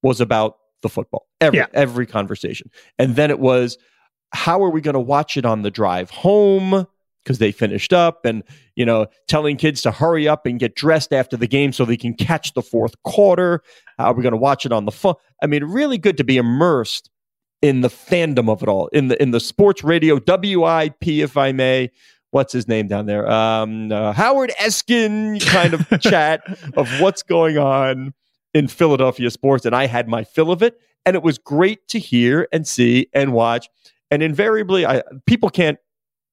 was 0.03 0.21
about 0.21 0.57
the 0.83 0.89
football. 0.89 1.27
Every 1.41 1.61
yeah. 1.61 1.67
every 1.73 2.07
conversation, 2.07 2.71
and 2.99 3.17
then 3.17 3.31
it 3.31 3.39
was, 3.39 3.79
how 4.33 4.63
are 4.65 4.71
we 4.71 4.81
going 4.81 4.95
to 4.95 5.01
watch 5.01 5.37
it 5.37 5.45
on 5.47 5.63
the 5.63 5.71
drive 5.71 6.11
home? 6.11 6.87
Because 7.27 7.39
they 7.39 7.51
finished 7.51 7.93
up 7.93 8.25
and 8.25 8.45
you 8.77 8.87
know 8.87 9.07
telling 9.27 9.57
kids 9.57 9.83
to 9.83 9.91
hurry 9.91 10.29
up 10.29 10.47
and 10.47 10.61
get 10.61 10.77
dressed 10.77 11.13
after 11.13 11.37
the 11.37 11.49
game 11.49 11.73
so 11.73 11.85
they 11.85 11.97
can 11.97 12.15
catch 12.15 12.55
the 12.55 12.63
fourth 12.63 12.95
quarter. 13.03 13.63
Are 13.99 14.15
we 14.15 14.23
going 14.23 14.33
to 14.33 14.39
watch 14.39 14.65
it 14.65 14.73
on 14.73 14.85
the 14.85 14.93
phone 14.93 15.15
i 15.43 15.47
mean 15.47 15.65
really 15.65 15.99
good 15.99 16.17
to 16.19 16.25
be 16.25 16.37
immersed 16.37 17.11
in 17.63 17.81
the 17.81 17.89
fandom 17.89 18.49
of 18.49 18.63
it 18.63 18.69
all 18.69 18.89
in 18.89 19.09
the 19.09 19.21
in 19.21 19.33
the 19.33 19.41
sports 19.41 19.83
radio 19.83 20.15
wip 20.15 20.95
if 21.03 21.37
i 21.37 21.53
may. 21.53 21.91
What's 22.31 22.53
his 22.53 22.69
name 22.69 22.89
down 22.89 23.07
there? 23.07 23.31
Um, 23.31 23.91
uh, 23.91 24.13
howard 24.13 24.53
eskin 24.61 25.45
kind 25.47 25.75
of 25.75 25.89
chat 26.01 26.43
of 26.77 26.89
what's 27.01 27.23
going 27.23 27.59
on 27.59 28.15
in 28.55 28.69
philadelphia 28.69 29.31
sports 29.31 29.67
and 29.67 29.75
i 29.75 29.87
had 29.87 30.09
my 30.09 30.25
fill 30.25 30.51
of 30.51 30.63
it 30.63 30.79
and 31.07 31.15
it 31.15 31.23
was 31.23 31.39
great 31.39 31.87
to 31.89 31.99
hear 31.99 32.49
and 32.53 32.67
see 32.67 33.07
and 33.15 33.33
watch. 33.33 33.71
And 34.11 34.23
invariably 34.23 34.85
I, 34.85 35.03
people 35.25 35.49
can't 35.49 35.79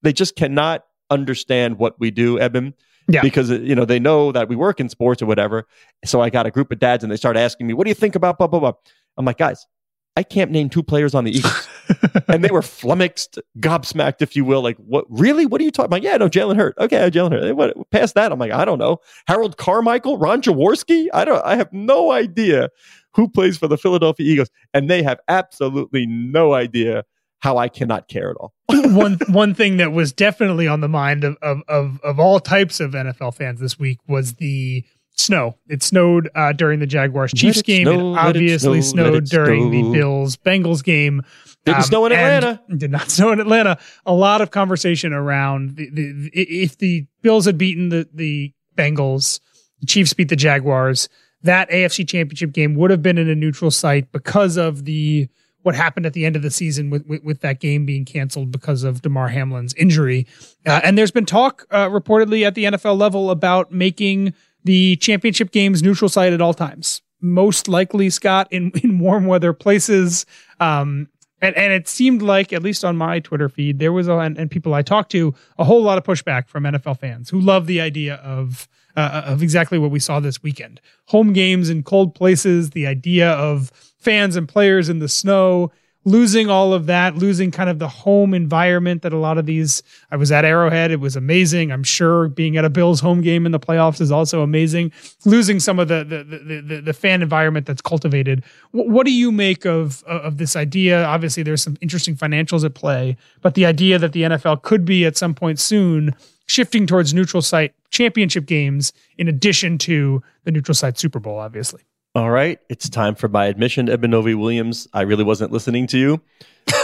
they 0.04 0.14
just 0.14 0.36
cannot 0.36 0.86
understand 1.10 1.78
what 1.78 2.00
we 2.00 2.12
do, 2.12 2.40
Eben. 2.40 2.74
Yeah. 3.10 3.22
Because 3.22 3.52
uh, 3.52 3.56
you 3.56 3.76
know 3.76 3.84
they 3.84 4.00
know 4.00 4.32
that 4.32 4.48
we 4.48 4.56
work 4.56 4.80
in 4.80 4.88
sports 4.88 5.22
or 5.22 5.26
whatever. 5.26 5.68
So 6.06 6.22
I 6.22 6.30
got 6.30 6.46
a 6.46 6.52
group 6.52 6.72
of 6.72 6.80
dads 6.80 7.04
and 7.04 7.12
they 7.12 7.18
start 7.18 7.36
asking 7.36 7.68
me, 7.68 7.74
"What 7.74 7.84
do 7.84 7.90
you 7.90 7.96
think 7.96 8.16
about 8.16 8.38
blah 8.38 8.48
blah 8.48 8.60
blah?" 8.60 8.74
I'm 9.18 9.26
like, 9.26 9.38
guys, 9.38 9.68
I 10.16 10.24
can't 10.24 10.52
name 10.52 10.70
two 10.70 10.84
players 10.84 11.16
on 11.16 11.24
the 11.24 11.32
Eagles, 11.32 11.68
and 12.28 12.44
they 12.44 12.52
were 12.52 12.62
flummoxed, 12.62 13.40
gobsmacked, 13.60 14.22
if 14.22 14.36
you 14.36 14.46
will. 14.46 14.62
Like, 14.62 14.78
what? 14.78 15.06
Really? 15.10 15.46
What 15.46 15.60
are 15.60 15.64
you 15.64 15.72
talking? 15.72 15.88
about? 15.88 16.04
yeah, 16.04 16.18
no, 16.18 16.30
Jalen 16.30 16.56
Hurt. 16.56 16.76
Okay, 16.78 17.10
Jalen 17.10 17.32
Hurt. 17.32 17.56
What? 17.56 17.90
Past 17.90 18.16
that, 18.16 18.32
I'm 18.32 18.40
like, 18.40 18.52
I 18.52 18.64
don't 18.64 18.80
know. 18.80 19.00
Harold 19.28 19.58
Carmichael, 19.58 20.18
Ron 20.18 20.42
Jaworski. 20.42 21.08
I 21.14 21.26
don't. 21.26 21.44
I 21.44 21.56
have 21.56 21.74
no 21.74 22.12
idea 22.12 22.70
who 23.16 23.28
plays 23.28 23.58
for 23.58 23.68
the 23.68 23.78
Philadelphia 23.78 24.32
Eagles, 24.32 24.50
and 24.74 24.90
they 24.90 25.02
have 25.02 25.20
absolutely 25.28 26.06
no 26.06 26.54
idea 26.54 27.04
how 27.44 27.58
I 27.58 27.68
cannot 27.68 28.08
care 28.08 28.32
at 28.32 28.38
all. 28.38 28.54
one 28.70 29.20
one 29.28 29.54
thing 29.54 29.76
that 29.78 29.92
was 29.92 30.14
definitely 30.14 30.66
on 30.66 30.80
the 30.80 30.88
mind 30.88 31.26
of, 31.26 31.38
of 31.42 31.62
of 31.68 32.00
of 32.02 32.18
all 32.18 32.40
types 32.40 32.80
of 32.80 32.92
NFL 32.92 33.36
fans 33.36 33.60
this 33.60 33.78
week 33.78 34.00
was 34.08 34.36
the 34.36 34.86
snow. 35.16 35.58
It 35.68 35.84
snowed 35.84 36.30
uh, 36.36 36.54
during 36.54 36.80
the 36.80 36.88
Jaguars 36.88 37.34
Chiefs 37.34 37.62
game. 37.62 37.86
Snow, 37.86 38.14
it 38.14 38.18
obviously 38.18 38.80
it 38.80 38.84
snow, 38.84 39.10
snowed 39.10 39.26
during 39.26 39.70
snow. 39.70 39.92
the 39.92 39.98
Bills 39.98 40.38
Bengals 40.38 40.82
game. 40.84 41.22
Didn't 41.66 41.80
um, 41.80 41.84
snow 41.84 42.06
in 42.06 42.14
Atlanta. 42.14 42.62
Did 42.78 42.92
not 42.92 43.10
snow 43.12 43.34
in 43.34 43.42
Atlanta. 43.42 43.78
A 44.06 44.14
lot 44.14 44.40
of 44.40 44.52
conversation 44.52 45.12
around 45.12 45.76
the, 45.76 45.90
the, 45.90 46.30
if 46.34 46.78
the 46.78 47.06
Bills 47.22 47.44
had 47.46 47.58
beaten 47.58 47.90
the 47.90 48.08
the 48.14 48.54
Bengals, 48.78 49.42
the 49.82 49.86
Chiefs 49.86 50.14
beat 50.14 50.30
the 50.30 50.38
Jaguars. 50.38 51.10
That 51.42 51.70
AFC 51.70 52.08
Championship 52.08 52.54
game 52.54 52.76
would 52.76 52.90
have 52.90 53.02
been 53.02 53.18
in 53.18 53.30
a 53.30 53.36
neutral 53.36 53.70
site 53.70 54.14
because 54.14 54.56
of 54.56 54.86
the 54.86 55.28
what 55.64 55.76
happened 55.76 56.06
at 56.06 56.14
the 56.14 56.26
end 56.26 56.36
of 56.36 56.42
the 56.42 56.52
season 56.52 56.90
with 56.90 57.06
with, 57.08 57.24
with 57.24 57.42
that 57.42 57.60
game 57.60 57.86
being 57.86 58.06
canceled 58.06 58.52
because 58.52 58.84
of 58.84 59.02
Damar 59.02 59.30
Hamlin's 59.30 59.74
injury. 59.74 60.28
Uh, 60.66 60.82
and 60.84 60.98
there's 60.98 61.12
been 61.12 61.26
talk 61.26 61.66
uh, 61.72 61.90
reportedly 61.90 62.46
at 62.46 62.56
the 62.56 62.66
NFL 62.66 62.98
level 62.98 63.32
about 63.32 63.72
making 63.72 64.34
the 64.64 64.96
championship 64.98 65.52
games 65.52 65.84
neutral 65.84 66.10
site 66.10 66.34
at 66.34 66.42
all 66.42 66.54
times. 66.54 67.02
Most 67.22 67.68
likely, 67.68 68.10
Scott, 68.10 68.48
in, 68.52 68.72
in 68.84 69.00
warm 69.00 69.26
weather 69.26 69.54
places. 69.54 70.26
Um, 70.60 71.10
and, 71.42 71.58
and 71.58 71.74
it 71.74 71.90
seemed 71.90 72.22
like, 72.22 72.54
at 72.54 72.64
least 72.64 72.86
on 72.86 72.96
my 72.96 73.20
Twitter 73.20 73.50
feed, 73.50 73.78
there 73.80 73.92
was, 73.92 74.08
a, 74.08 74.14
and, 74.14 74.38
and 74.38 74.50
people 74.50 74.74
I 74.74 74.82
talked 74.82 75.12
to, 75.12 75.36
a 75.58 75.66
whole 75.66 75.84
lot 75.84 75.98
of 75.98 76.06
pushback 76.06 76.48
from 76.48 76.64
NFL 76.64 77.00
fans 77.00 77.30
who 77.30 77.40
love 77.40 77.68
the 77.68 77.82
idea 77.82 78.16
of 78.16 78.68
uh, 78.96 79.24
of 79.26 79.42
exactly 79.42 79.80
what 79.80 79.90
we 79.90 80.00
saw 80.00 80.20
this 80.20 80.44
weekend: 80.44 80.80
home 81.08 81.34
games 81.34 81.68
in 81.68 81.82
cold 81.82 82.14
places, 82.14 82.70
the 82.70 82.86
idea 82.86 83.32
of 83.32 83.72
fans 84.04 84.36
and 84.36 84.48
players 84.48 84.90
in 84.90 85.00
the 85.00 85.08
snow, 85.08 85.72
losing 86.06 86.50
all 86.50 86.74
of 86.74 86.86
that, 86.88 87.16
losing 87.16 87.52
kind 87.52 87.70
of 87.70 87.80
the 87.80 87.88
home 87.88 88.34
environment 88.34 89.02
that 89.02 89.14
a 89.14 89.18
lot 89.18 89.38
of 89.38 89.46
these. 89.46 89.84
I 90.12 90.16
was 90.16 90.32
at 90.32 90.46
Arrowhead; 90.46 90.92
it 90.92 91.00
was 91.00 91.16
amazing. 91.16 91.72
I'm 91.72 91.84
sure 91.84 92.28
being 92.28 92.58
at 92.58 92.66
a 92.66 92.70
Bills 92.70 93.00
home 93.00 93.22
game 93.22 93.46
in 93.46 93.52
the 93.52 93.60
playoffs 93.60 94.02
is 94.02 94.12
also 94.12 94.42
amazing. 94.42 94.92
Losing 95.26 95.60
some 95.60 95.80
of 95.80 95.88
the 95.88 96.04
the 96.04 96.24
the, 96.24 96.62
the, 96.62 96.82
the 96.82 96.94
fan 96.94 97.22
environment 97.22 97.66
that's 97.66 97.82
cultivated. 97.82 98.44
W- 98.74 98.92
what 98.92 99.06
do 99.06 99.14
you 99.14 99.32
make 99.32 99.66
of 99.66 100.04
uh, 100.08 100.20
of 100.22 100.38
this 100.38 100.56
idea? 100.56 101.06
Obviously, 101.06 101.44
there's 101.44 101.64
some 101.64 101.78
interesting 101.82 102.16
financials 102.16 102.66
at 102.66 102.74
play, 102.74 103.18
but 103.42 103.56
the 103.56 103.66
idea 103.66 103.98
that 104.00 104.14
the 104.14 104.24
NFL 104.24 104.62
could 104.64 104.86
be 104.86 105.06
at 105.06 105.18
some 105.18 105.34
point 105.34 105.60
soon 105.60 106.16
shifting 106.46 106.86
towards 106.86 107.14
neutral 107.14 107.42
site 107.42 107.74
championship 107.90 108.46
games 108.46 108.92
in 109.18 109.28
addition 109.28 109.78
to 109.78 110.22
the 110.44 110.52
neutral 110.52 110.76
site 110.76 110.98
Super 110.98 111.20
Bowl, 111.20 111.40
obviously. 111.40 111.82
All 112.16 112.30
right, 112.30 112.60
it's 112.70 112.90
time 112.90 113.16
for 113.16 113.28
my 113.28 113.48
admission, 113.48 113.90
Edmund 113.90 114.14
Williams. 114.24 114.88
I 114.94 115.02
really 115.02 115.24
wasn't 115.24 115.52
listening 115.52 115.88
to 115.88 115.98
you 115.98 116.22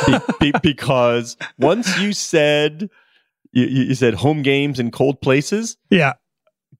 be, 0.05 0.19
be, 0.39 0.53
because 0.63 1.37
once 1.57 1.97
you 1.99 2.13
said 2.13 2.89
you, 3.51 3.65
you, 3.65 3.95
said 3.95 4.13
home 4.13 4.41
games 4.41 4.79
in 4.79 4.91
cold 4.91 5.21
places. 5.21 5.77
Yeah. 5.89 6.13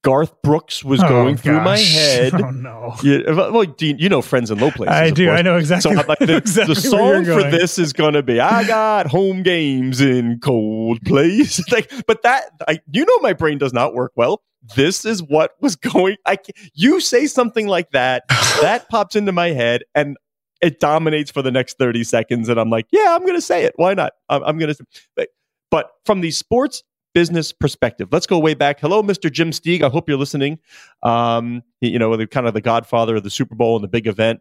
Garth 0.02 0.40
Brooks 0.42 0.82
was 0.82 1.02
oh, 1.02 1.08
going 1.08 1.34
gosh. 1.34 1.44
through 1.44 1.60
my 1.60 1.78
head. 1.78 2.34
Oh 2.34 2.50
no! 2.50 2.94
You, 3.02 3.22
well, 3.28 3.66
you 3.78 4.08
know 4.08 4.22
friends 4.22 4.50
in 4.50 4.58
low 4.58 4.70
places. 4.70 4.94
I 4.94 5.10
do. 5.10 5.26
Course. 5.26 5.38
I 5.38 5.42
know 5.42 5.56
exactly. 5.58 5.94
So 5.94 6.02
like 6.08 6.18
the, 6.20 6.36
exactly 6.38 6.74
the 6.74 6.80
song 6.80 7.24
for 7.26 7.42
this 7.42 7.78
is 7.78 7.92
going 7.92 8.14
to 8.14 8.22
be 8.22 8.40
"I 8.40 8.66
got 8.66 9.08
home 9.08 9.42
games 9.42 10.00
in 10.00 10.40
cold 10.40 11.02
places." 11.02 11.70
like, 11.70 11.92
but 12.06 12.22
that 12.22 12.44
I, 12.66 12.80
you 12.90 13.04
know, 13.04 13.18
my 13.18 13.34
brain 13.34 13.58
does 13.58 13.74
not 13.74 13.92
work 13.92 14.12
well 14.16 14.40
this 14.76 15.04
is 15.04 15.22
what 15.22 15.52
was 15.60 15.76
going 15.94 16.16
I 16.26 16.38
you 16.74 17.00
say 17.00 17.26
something 17.26 17.66
like 17.66 17.90
that 17.90 18.24
that 18.28 18.88
pops 18.88 19.16
into 19.16 19.32
my 19.32 19.48
head 19.48 19.82
and 19.94 20.16
it 20.60 20.78
dominates 20.78 21.30
for 21.30 21.42
the 21.42 21.50
next 21.50 21.78
30 21.78 22.04
seconds 22.04 22.48
and 22.48 22.58
I'm 22.58 22.70
like 22.70 22.86
yeah 22.92 23.14
I'm 23.14 23.22
going 23.22 23.34
to 23.34 23.40
say 23.40 23.64
it. 23.64 23.74
Why 23.76 23.94
not? 23.94 24.12
I'm, 24.28 24.42
I'm 24.42 24.58
going 24.58 24.74
to 24.74 24.84
but, 25.16 25.28
but 25.70 25.90
from 26.04 26.20
the 26.20 26.30
sports 26.30 26.82
business 27.14 27.52
perspective 27.52 28.08
let's 28.12 28.26
go 28.26 28.38
way 28.38 28.54
back. 28.54 28.80
Hello 28.80 29.02
Mr. 29.02 29.30
Jim 29.30 29.50
Steeg 29.50 29.82
I 29.82 29.88
hope 29.88 30.08
you're 30.08 30.18
listening. 30.18 30.58
Um 31.02 31.62
you 31.80 31.98
know 31.98 32.16
the 32.16 32.26
kind 32.26 32.46
of 32.46 32.54
the 32.54 32.60
godfather 32.60 33.16
of 33.16 33.22
the 33.22 33.30
Super 33.30 33.54
Bowl 33.54 33.76
and 33.76 33.84
the 33.84 33.88
big 33.88 34.06
event. 34.06 34.40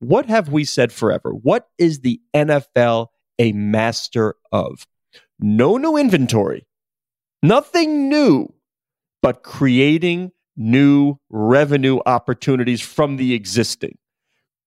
What 0.00 0.26
have 0.26 0.48
we 0.48 0.64
said 0.64 0.92
forever? 0.92 1.30
What 1.30 1.68
is 1.78 2.00
the 2.00 2.20
NFL 2.34 3.08
a 3.38 3.52
master 3.52 4.34
of? 4.50 4.84
No 5.38 5.76
new 5.76 5.96
inventory. 5.96 6.66
Nothing 7.42 8.08
new 8.08 8.52
but 9.22 9.42
creating 9.42 10.32
new 10.56 11.16
revenue 11.30 12.00
opportunities 12.04 12.80
from 12.80 13.16
the 13.16 13.34
existing. 13.34 13.96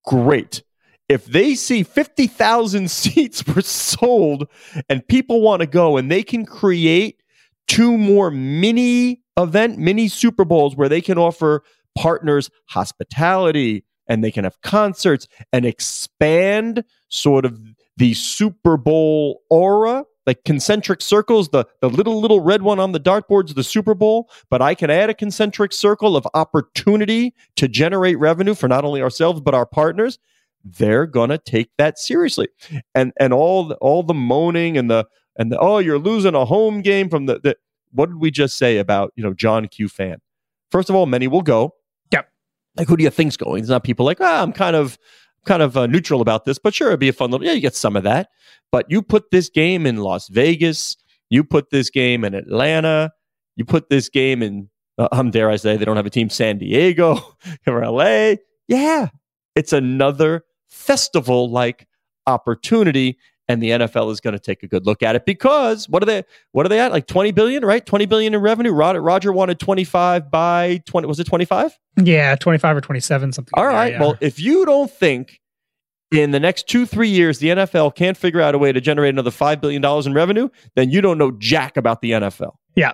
Great. 0.05 0.63
If 1.07 1.25
they 1.25 1.55
see 1.55 1.83
50,000 1.83 2.89
seats 2.91 3.45
were 3.45 3.61
sold 3.61 4.47
and 4.89 5.07
people 5.07 5.41
want 5.41 5.59
to 5.59 5.67
go 5.67 5.97
and 5.97 6.09
they 6.09 6.23
can 6.23 6.45
create 6.45 7.21
two 7.67 7.97
more 7.97 8.31
mini 8.31 9.21
event, 9.37 9.77
mini 9.77 10.07
Super 10.07 10.45
Bowls 10.45 10.75
where 10.75 10.89
they 10.89 11.01
can 11.01 11.17
offer 11.17 11.63
partners 11.95 12.49
hospitality 12.67 13.83
and 14.07 14.23
they 14.23 14.31
can 14.31 14.43
have 14.43 14.61
concerts 14.61 15.27
and 15.51 15.65
expand 15.65 16.83
sort 17.09 17.45
of 17.45 17.59
the 17.97 18.13
Super 18.13 18.77
Bowl 18.77 19.41
aura 19.49 20.05
like 20.25 20.43
concentric 20.43 21.01
circles, 21.01 21.49
the, 21.49 21.65
the 21.81 21.89
little, 21.89 22.19
little 22.19 22.39
red 22.39 22.61
one 22.61 22.79
on 22.79 22.91
the 22.91 22.99
dartboard's 22.99 23.53
the 23.53 23.63
Super 23.63 23.93
Bowl, 23.93 24.29
but 24.49 24.61
I 24.61 24.75
can 24.75 24.89
add 24.89 25.09
a 25.09 25.13
concentric 25.13 25.71
circle 25.71 26.17
of 26.17 26.27
opportunity 26.33 27.33
to 27.55 27.67
generate 27.67 28.17
revenue 28.17 28.55
for 28.55 28.67
not 28.67 28.85
only 28.85 29.01
ourselves, 29.01 29.41
but 29.41 29.53
our 29.53 29.65
partners. 29.65 30.19
They're 30.63 31.05
gonna 31.05 31.37
take 31.37 31.69
that 31.77 31.99
seriously. 31.99 32.47
And 32.95 33.13
and 33.19 33.33
all 33.33 33.65
the, 33.65 33.75
all 33.75 34.01
the 34.01 34.15
moaning 34.15 34.77
and 34.77 34.89
the 34.89 35.05
and 35.37 35.51
the 35.51 35.59
oh, 35.59 35.77
you're 35.77 35.99
losing 35.99 36.33
a 36.33 36.43
home 36.43 36.81
game 36.81 37.07
from 37.07 37.27
the, 37.27 37.39
the 37.39 37.55
what 37.91 38.07
did 38.07 38.19
we 38.19 38.31
just 38.31 38.57
say 38.57 38.77
about, 38.77 39.13
you 39.15 39.23
know, 39.23 39.33
John 39.33 39.67
Q 39.67 39.87
fan? 39.87 40.21
First 40.71 40.89
of 40.89 40.95
all, 40.95 41.05
many 41.05 41.27
will 41.27 41.43
go. 41.43 41.75
Yep. 42.11 42.27
Like 42.77 42.87
who 42.87 42.97
do 42.97 43.03
you 43.03 43.11
think's 43.11 43.37
going? 43.37 43.61
It's 43.61 43.69
not 43.69 43.83
people 43.83 44.07
like, 44.07 44.19
ah, 44.21 44.41
I'm 44.41 44.51
kind 44.51 44.75
of 44.75 44.97
kind 45.45 45.61
of 45.61 45.77
uh, 45.77 45.87
neutral 45.87 46.21
about 46.21 46.45
this, 46.45 46.57
but 46.59 46.73
sure, 46.73 46.89
it'd 46.89 46.99
be 46.99 47.09
a 47.09 47.13
fun 47.13 47.31
little. 47.31 47.45
Yeah, 47.45 47.53
you 47.53 47.61
get 47.61 47.75
some 47.75 47.95
of 47.95 48.03
that. 48.03 48.29
But 48.71 48.85
you 48.89 49.01
put 49.01 49.31
this 49.31 49.49
game 49.49 49.85
in 49.85 49.97
Las 49.97 50.27
Vegas, 50.27 50.97
you 51.29 51.43
put 51.43 51.69
this 51.69 51.89
game 51.89 52.23
in 52.23 52.33
Atlanta, 52.33 53.11
you 53.55 53.65
put 53.65 53.89
this 53.89 54.09
game 54.09 54.43
in. 54.43 54.69
Uh, 54.97 55.09
um, 55.11 55.29
dare 55.29 55.49
I 55.49 55.57
say 55.57 55.75
they 55.75 55.83
don't 55.83 55.97
have 55.97 56.05
a 56.05 56.09
team 56.09 56.29
San 56.29 56.57
Diego 56.57 57.19
or 57.67 57.85
LA? 57.85 58.35
Yeah, 58.67 59.09
it's 59.55 59.73
another 59.73 60.45
festival 60.69 61.51
like 61.51 61.87
opportunity 62.27 63.17
and 63.47 63.61
the 63.61 63.69
NFL 63.69 64.11
is 64.11 64.19
going 64.19 64.33
to 64.33 64.39
take 64.39 64.63
a 64.63 64.67
good 64.67 64.85
look 64.85 65.03
at 65.03 65.15
it 65.15 65.25
because 65.25 65.87
what 65.89 66.01
are 66.01 66.05
they 66.05 66.23
what 66.51 66.65
are 66.65 66.69
they 66.69 66.79
at? 66.79 66.91
Like 66.91 67.07
20 67.07 67.31
billion 67.31 67.65
right? 67.65 67.85
20 67.85 68.05
billion 68.05 68.33
in 68.33 68.41
revenue. 68.41 68.71
Roger, 68.71 69.01
Roger 69.01 69.31
wanted 69.31 69.59
25 69.59 70.31
by 70.31 70.81
20 70.85 71.07
was 71.07 71.19
it 71.19 71.25
25 71.25 71.77
yeah 71.97 72.35
25 72.35 72.77
or 72.77 72.81
27 72.81 73.31
something 73.31 73.51
all 73.55 73.65
right 73.65 73.93
yeah. 73.93 73.99
well 73.99 74.15
if 74.19 74.39
you 74.39 74.65
don't 74.65 74.91
think 74.91 75.39
in 76.11 76.31
the 76.31 76.39
next 76.39 76.67
2 76.67 76.85
3 76.85 77.07
years 77.07 77.39
the 77.39 77.47
NFL 77.47 77.95
can't 77.95 78.17
figure 78.17 78.41
out 78.41 78.53
a 78.53 78.57
way 78.57 78.71
to 78.71 78.81
generate 78.81 79.13
another 79.13 79.31
5 79.31 79.61
billion 79.61 79.81
dollars 79.81 80.05
in 80.05 80.13
revenue 80.13 80.49
then 80.75 80.89
you 80.89 81.01
don't 81.01 81.17
know 81.17 81.31
jack 81.31 81.77
about 81.77 82.01
the 82.01 82.11
NFL 82.11 82.55
yeah. 82.75 82.93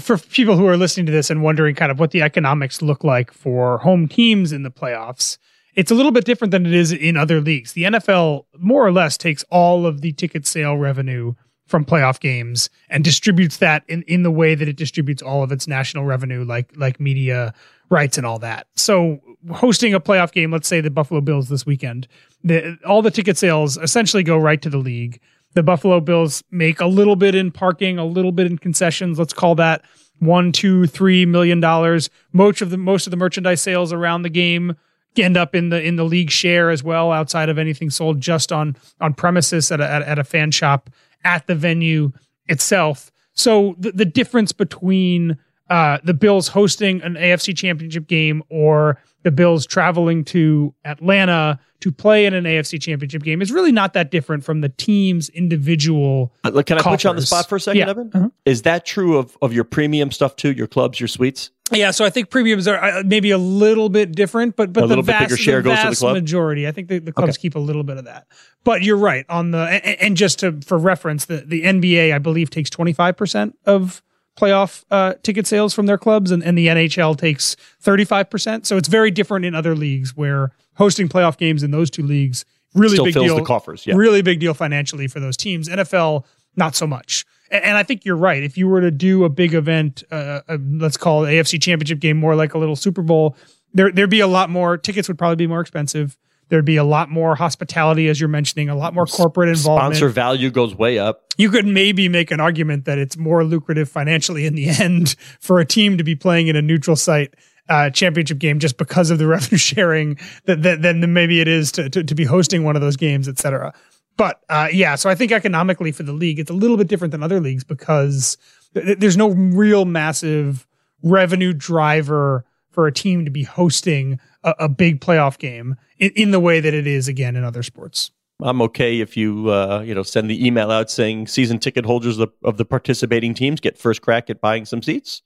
For 0.00 0.18
people 0.18 0.56
who 0.56 0.66
are 0.66 0.76
listening 0.76 1.06
to 1.06 1.12
this 1.12 1.28
and 1.28 1.42
wondering 1.42 1.74
kind 1.74 1.90
of 1.90 1.98
what 1.98 2.12
the 2.12 2.22
economics 2.22 2.80
look 2.80 3.02
like 3.02 3.32
for 3.32 3.78
home 3.78 4.06
teams 4.06 4.52
in 4.52 4.62
the 4.62 4.70
playoffs 4.70 5.36
it's 5.74 5.90
a 5.90 5.94
little 5.94 6.12
bit 6.12 6.24
different 6.24 6.50
than 6.50 6.66
it 6.66 6.74
is 6.74 6.92
in 6.92 7.16
other 7.16 7.40
leagues. 7.40 7.72
The 7.72 7.84
NFL 7.84 8.44
more 8.58 8.86
or 8.86 8.92
less 8.92 9.16
takes 9.16 9.44
all 9.50 9.86
of 9.86 10.00
the 10.00 10.12
ticket 10.12 10.46
sale 10.46 10.76
revenue 10.76 11.34
from 11.66 11.84
playoff 11.84 12.20
games 12.20 12.68
and 12.90 13.02
distributes 13.02 13.56
that 13.58 13.82
in, 13.88 14.02
in 14.02 14.22
the 14.22 14.30
way 14.30 14.54
that 14.54 14.68
it 14.68 14.76
distributes 14.76 15.22
all 15.22 15.42
of 15.42 15.50
its 15.50 15.66
national 15.66 16.04
revenue, 16.04 16.44
like 16.44 16.70
like 16.76 17.00
media 17.00 17.54
rights 17.88 18.18
and 18.18 18.26
all 18.26 18.38
that. 18.38 18.66
So 18.74 19.20
hosting 19.50 19.94
a 19.94 20.00
playoff 20.00 20.32
game, 20.32 20.50
let's 20.50 20.68
say 20.68 20.80
the 20.80 20.90
Buffalo 20.90 21.20
Bills 21.20 21.48
this 21.48 21.64
weekend, 21.64 22.08
the, 22.44 22.78
all 22.86 23.02
the 23.02 23.10
ticket 23.10 23.38
sales 23.38 23.76
essentially 23.76 24.22
go 24.22 24.36
right 24.36 24.60
to 24.62 24.70
the 24.70 24.78
league. 24.78 25.20
The 25.54 25.62
Buffalo 25.62 26.00
Bills 26.00 26.42
make 26.50 26.80
a 26.80 26.86
little 26.86 27.16
bit 27.16 27.34
in 27.34 27.50
parking, 27.50 27.98
a 27.98 28.04
little 28.04 28.32
bit 28.32 28.46
in 28.46 28.58
concessions. 28.58 29.18
Let's 29.18 29.34
call 29.34 29.54
that 29.56 29.82
one, 30.18 30.52
two, 30.52 30.86
three 30.86 31.26
million 31.26 31.60
dollars. 31.60 32.10
Most 32.32 32.62
of 32.62 32.70
the 32.70 32.78
most 32.78 33.06
of 33.06 33.10
the 33.10 33.16
merchandise 33.16 33.60
sales 33.60 33.92
around 33.92 34.22
the 34.22 34.30
game 34.30 34.76
end 35.16 35.36
up 35.36 35.54
in 35.54 35.68
the 35.68 35.82
in 35.82 35.96
the 35.96 36.04
league 36.04 36.30
share 36.30 36.70
as 36.70 36.82
well 36.82 37.12
outside 37.12 37.48
of 37.48 37.58
anything 37.58 37.90
sold 37.90 38.20
just 38.20 38.52
on 38.52 38.76
on 39.00 39.12
premises 39.12 39.70
at 39.70 39.80
a, 39.80 39.88
at, 39.88 40.02
at 40.02 40.18
a 40.18 40.24
fan 40.24 40.50
shop 40.50 40.90
at 41.24 41.46
the 41.46 41.54
venue 41.54 42.12
itself 42.46 43.10
so 43.34 43.74
the, 43.78 43.92
the 43.92 44.04
difference 44.04 44.52
between 44.52 45.36
uh, 45.70 45.98
the 46.04 46.14
bills 46.14 46.48
hosting 46.48 47.02
an 47.02 47.14
afc 47.14 47.56
championship 47.56 48.06
game 48.06 48.42
or 48.48 48.98
the 49.22 49.30
bills 49.30 49.66
traveling 49.66 50.24
to 50.24 50.74
atlanta 50.84 51.58
to 51.80 51.92
play 51.92 52.24
in 52.24 52.32
an 52.32 52.44
afc 52.44 52.80
championship 52.80 53.22
game 53.22 53.42
is 53.42 53.52
really 53.52 53.72
not 53.72 53.92
that 53.92 54.10
different 54.10 54.44
from 54.44 54.60
the 54.60 54.68
team's 54.70 55.28
individual 55.30 56.32
uh, 56.44 56.62
can 56.62 56.78
i 56.78 56.80
coffers. 56.80 56.96
put 56.96 57.04
you 57.04 57.10
on 57.10 57.16
the 57.16 57.22
spot 57.22 57.48
for 57.48 57.56
a 57.56 57.60
second 57.60 57.80
yeah. 57.80 57.90
Eben 57.90 58.10
uh-huh. 58.14 58.28
is 58.44 58.62
that 58.62 58.86
true 58.86 59.18
of, 59.18 59.36
of 59.42 59.52
your 59.52 59.64
premium 59.64 60.10
stuff 60.10 60.36
too 60.36 60.52
your 60.52 60.66
clubs 60.66 60.98
your 60.98 61.08
suites 61.08 61.50
yeah, 61.72 61.90
so 61.90 62.04
I 62.04 62.10
think 62.10 62.30
premiums 62.30 62.68
are 62.68 62.82
uh, 62.82 63.02
maybe 63.04 63.30
a 63.30 63.38
little 63.38 63.88
bit 63.88 64.12
different, 64.12 64.56
but 64.56 64.72
but 64.72 64.84
a 64.84 64.86
the 64.88 65.02
vast, 65.02 65.30
bigger 65.30 65.36
share 65.36 65.62
the 65.62 65.70
goes 65.70 65.80
to 65.80 65.90
the 65.90 65.96
club? 65.96 66.14
majority. 66.14 66.66
I 66.66 66.72
think 66.72 66.88
the, 66.88 66.98
the 66.98 67.12
clubs 67.12 67.36
okay. 67.36 67.42
keep 67.42 67.54
a 67.54 67.58
little 67.58 67.82
bit 67.82 67.96
of 67.96 68.04
that. 68.04 68.26
But 68.64 68.82
you're 68.82 68.96
right 68.96 69.24
on 69.28 69.50
the 69.50 69.58
and, 69.58 70.00
and 70.00 70.16
just 70.16 70.40
to 70.40 70.60
for 70.62 70.78
reference, 70.78 71.26
the 71.26 71.38
the 71.38 71.62
NBA 71.62 72.14
I 72.14 72.18
believe 72.18 72.50
takes 72.50 72.70
25 72.70 73.16
percent 73.16 73.58
of 73.66 74.02
playoff 74.36 74.84
uh, 74.90 75.14
ticket 75.22 75.46
sales 75.46 75.74
from 75.74 75.86
their 75.86 75.98
clubs, 75.98 76.30
and, 76.30 76.42
and 76.42 76.56
the 76.56 76.68
NHL 76.68 77.16
takes 77.18 77.56
35 77.80 78.30
percent. 78.30 78.66
So 78.66 78.76
it's 78.76 78.88
very 78.88 79.10
different 79.10 79.44
in 79.44 79.54
other 79.54 79.74
leagues 79.74 80.16
where 80.16 80.52
hosting 80.74 81.08
playoff 81.08 81.36
games 81.36 81.62
in 81.62 81.70
those 81.70 81.90
two 81.90 82.02
leagues 82.02 82.44
really 82.74 82.96
Still 82.96 83.04
big 83.04 83.14
fills 83.14 83.26
deal. 83.26 83.36
The 83.36 83.44
coffers, 83.44 83.86
yeah. 83.86 83.94
Really 83.96 84.22
big 84.22 84.40
deal 84.40 84.54
financially 84.54 85.06
for 85.08 85.20
those 85.20 85.36
teams. 85.36 85.68
NFL 85.68 86.24
not 86.56 86.74
so 86.74 86.86
much 86.86 87.24
and 87.52 87.76
I 87.76 87.82
think 87.82 88.04
you're 88.04 88.16
right. 88.16 88.42
If 88.42 88.56
you 88.56 88.68
were 88.68 88.80
to 88.80 88.90
do 88.90 89.24
a 89.24 89.28
big 89.28 89.54
event, 89.54 90.02
uh, 90.10 90.40
uh 90.48 90.58
let's 90.60 90.96
call 90.96 91.24
it 91.24 91.30
AFC 91.30 91.60
Championship 91.60 92.00
game, 92.00 92.16
more 92.16 92.34
like 92.34 92.54
a 92.54 92.58
little 92.58 92.76
Super 92.76 93.02
Bowl, 93.02 93.36
there 93.74 93.90
there'd 93.90 94.10
be 94.10 94.20
a 94.20 94.26
lot 94.26 94.50
more 94.50 94.76
tickets. 94.76 95.08
Would 95.08 95.18
probably 95.18 95.36
be 95.36 95.46
more 95.46 95.60
expensive. 95.60 96.16
There'd 96.48 96.64
be 96.66 96.76
a 96.76 96.84
lot 96.84 97.08
more 97.08 97.34
hospitality, 97.34 98.08
as 98.08 98.20
you're 98.20 98.28
mentioning, 98.28 98.68
a 98.68 98.74
lot 98.74 98.92
more 98.92 99.06
corporate 99.06 99.48
involvement. 99.48 99.96
Sponsor 99.96 100.10
value 100.10 100.50
goes 100.50 100.74
way 100.74 100.98
up. 100.98 101.24
You 101.38 101.48
could 101.48 101.64
maybe 101.64 102.10
make 102.10 102.30
an 102.30 102.40
argument 102.40 102.84
that 102.84 102.98
it's 102.98 103.16
more 103.16 103.42
lucrative 103.42 103.88
financially 103.88 104.44
in 104.44 104.54
the 104.54 104.68
end 104.80 105.16
for 105.40 105.60
a 105.60 105.64
team 105.64 105.96
to 105.96 106.04
be 106.04 106.14
playing 106.14 106.48
in 106.48 106.56
a 106.56 106.60
neutral 106.60 106.94
site 106.94 107.34
uh, 107.70 107.88
championship 107.88 108.38
game 108.38 108.58
just 108.58 108.76
because 108.76 109.10
of 109.10 109.18
the 109.18 109.26
revenue 109.28 109.56
sharing 109.56 110.18
that, 110.44 110.62
that 110.62 110.82
than 110.82 111.12
maybe 111.14 111.40
it 111.40 111.48
is 111.48 111.72
to, 111.72 111.88
to, 111.88 112.04
to 112.04 112.14
be 112.14 112.24
hosting 112.24 112.64
one 112.64 112.76
of 112.76 112.82
those 112.82 112.96
games, 112.96 113.28
et 113.28 113.38
cetera. 113.38 113.72
But 114.16 114.40
uh, 114.48 114.68
yeah, 114.72 114.94
so 114.94 115.08
I 115.08 115.14
think 115.14 115.32
economically 115.32 115.92
for 115.92 116.02
the 116.02 116.12
league, 116.12 116.38
it's 116.38 116.50
a 116.50 116.54
little 116.54 116.76
bit 116.76 116.88
different 116.88 117.12
than 117.12 117.22
other 117.22 117.40
leagues 117.40 117.64
because 117.64 118.36
th- 118.74 118.98
there's 118.98 119.16
no 119.16 119.30
real 119.30 119.84
massive 119.84 120.66
revenue 121.02 121.52
driver 121.52 122.44
for 122.70 122.86
a 122.86 122.92
team 122.92 123.24
to 123.24 123.30
be 123.30 123.42
hosting 123.42 124.18
a, 124.44 124.54
a 124.60 124.68
big 124.68 125.00
playoff 125.00 125.38
game 125.38 125.76
in, 125.98 126.10
in, 126.16 126.30
the 126.30 126.40
way 126.40 126.60
that 126.60 126.74
it 126.74 126.86
is 126.86 127.08
again 127.08 127.36
in 127.36 127.44
other 127.44 127.62
sports. 127.62 128.10
I'm 128.40 128.60
okay 128.62 129.00
if 129.00 129.16
you 129.16 129.50
uh, 129.50 129.82
you 129.86 129.94
know 129.94 130.02
send 130.02 130.28
the 130.28 130.44
email 130.44 130.70
out 130.70 130.90
saying 130.90 131.28
season 131.28 131.58
ticket 131.58 131.84
holders 131.84 132.18
of 132.18 132.30
the, 132.30 132.48
of 132.48 132.56
the 132.56 132.64
participating 132.64 133.34
teams 133.34 133.60
get 133.60 133.78
first 133.78 134.02
crack 134.02 134.30
at 134.30 134.40
buying 134.40 134.64
some 134.64 134.82
seats. 134.82 135.22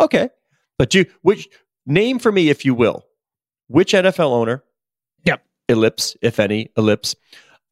Okay, 0.00 0.28
but 0.78 0.94
you 0.94 1.06
which 1.22 1.48
name 1.86 2.18
for 2.18 2.32
me 2.32 2.48
if 2.48 2.64
you 2.64 2.74
will, 2.74 3.06
which 3.68 3.92
NFL 3.92 4.30
owner? 4.30 4.64
Yep. 5.24 5.44
Ellipse, 5.68 6.16
if 6.20 6.40
any, 6.40 6.70
ellipse 6.76 7.14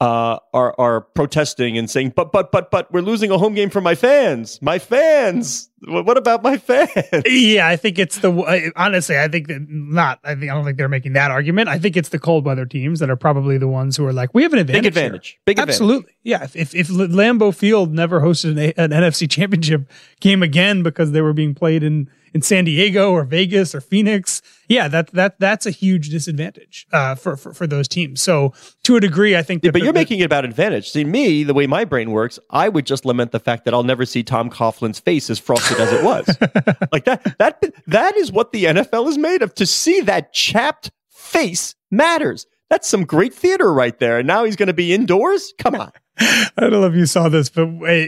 uh, 0.01 0.39
are 0.51 0.73
are 0.79 1.01
protesting 1.01 1.77
and 1.77 1.87
saying, 1.87 2.13
"But 2.15 2.31
but 2.31 2.51
but 2.51 2.71
but 2.71 2.91
we're 2.91 3.01
losing 3.01 3.29
a 3.29 3.37
home 3.37 3.53
game 3.53 3.69
for 3.69 3.81
my 3.81 3.93
fans. 3.93 4.59
My 4.59 4.79
fans. 4.79 5.69
What 5.87 6.17
about 6.17 6.41
my 6.41 6.57
fans?" 6.69 7.23
Yeah, 7.27 7.67
I 7.67 7.75
think 7.75 7.99
it's 7.99 8.17
the 8.17 8.73
honestly. 8.75 9.19
I 9.19 9.27
think 9.27 9.47
that 9.47 9.67
not. 9.69 10.19
I 10.23 10.33
think 10.33 10.49
I 10.49 10.55
don't 10.55 10.65
think 10.65 10.77
they're 10.77 10.89
making 10.89 11.13
that 11.13 11.29
argument. 11.29 11.69
I 11.69 11.77
think 11.77 11.95
it's 11.95 12.09
the 12.09 12.17
cold 12.17 12.45
weather 12.45 12.65
teams 12.65 12.99
that 12.99 13.11
are 13.11 13.15
probably 13.15 13.59
the 13.59 13.67
ones 13.67 13.95
who 13.95 14.03
are 14.07 14.13
like, 14.13 14.33
"We 14.33 14.41
have 14.41 14.53
an 14.53 14.59
advantage. 14.59 14.81
Big 14.81 14.87
advantage. 14.87 15.27
Here. 15.27 15.39
Big 15.45 15.59
absolutely. 15.59 16.15
Advantage. 16.25 16.55
Yeah. 16.55 16.61
If 16.61 16.73
if 16.73 16.87
Lambeau 16.87 17.53
Field 17.53 17.93
never 17.93 18.21
hosted 18.21 18.73
an, 18.77 18.91
an 18.91 19.03
NFC 19.03 19.29
Championship 19.29 19.87
game 20.19 20.41
again 20.41 20.81
because 20.81 21.11
they 21.11 21.21
were 21.21 21.33
being 21.33 21.53
played 21.53 21.83
in 21.83 22.09
in 22.33 22.41
San 22.41 22.65
Diego 22.65 23.11
or 23.11 23.23
Vegas 23.23 23.75
or 23.75 23.81
Phoenix, 23.81 24.41
yeah, 24.67 24.87
that 24.87 25.11
that 25.13 25.39
that's 25.39 25.65
a 25.65 25.71
huge 25.71 26.09
disadvantage 26.09 26.87
uh, 26.91 27.15
for, 27.15 27.35
for 27.35 27.53
for 27.53 27.67
those 27.67 27.87
teams. 27.87 28.21
So 28.21 28.53
to 28.83 28.95
a 28.95 28.99
degree, 28.99 29.35
I 29.35 29.43
think. 29.43 29.63
Yeah, 29.63 29.71
but 29.71 29.81
you're 29.81 29.93
making 29.93 30.19
it 30.19 30.25
about 30.25 30.45
advantage. 30.45 30.91
See, 30.91 31.03
me, 31.03 31.43
the 31.43 31.53
way 31.53 31.67
my 31.67 31.85
brain 31.85 32.11
works, 32.11 32.39
I 32.49 32.69
would 32.69 32.85
just 32.85 33.05
lament 33.05 33.31
the 33.31 33.39
fact 33.39 33.65
that 33.65 33.73
I'll 33.73 33.83
never 33.83 34.05
see 34.05 34.23
Tom 34.23 34.49
Coughlin's 34.49 34.99
face 34.99 35.29
as 35.29 35.39
frosted 35.39 35.79
as 35.79 35.91
it 35.91 36.03
was. 36.03 36.27
like 36.91 37.05
that 37.05 37.35
that 37.39 37.63
that 37.87 38.17
is 38.17 38.31
what 38.31 38.51
the 38.51 38.65
NFL 38.65 39.07
is 39.09 39.17
made 39.17 39.41
of. 39.41 39.53
To 39.55 39.65
see 39.65 40.01
that 40.01 40.33
chapped 40.33 40.91
face 41.09 41.75
matters. 41.89 42.45
That's 42.69 42.87
some 42.87 43.03
great 43.03 43.33
theater 43.33 43.73
right 43.73 43.97
there. 43.99 44.19
And 44.19 44.27
now 44.27 44.45
he's 44.45 44.55
going 44.55 44.67
to 44.67 44.73
be 44.73 44.93
indoors. 44.93 45.53
Come 45.57 45.75
on. 45.75 45.91
I 46.21 46.51
don't 46.57 46.71
know 46.71 46.85
if 46.85 46.95
you 46.95 47.05
saw 47.05 47.29
this, 47.29 47.49
but 47.49 47.65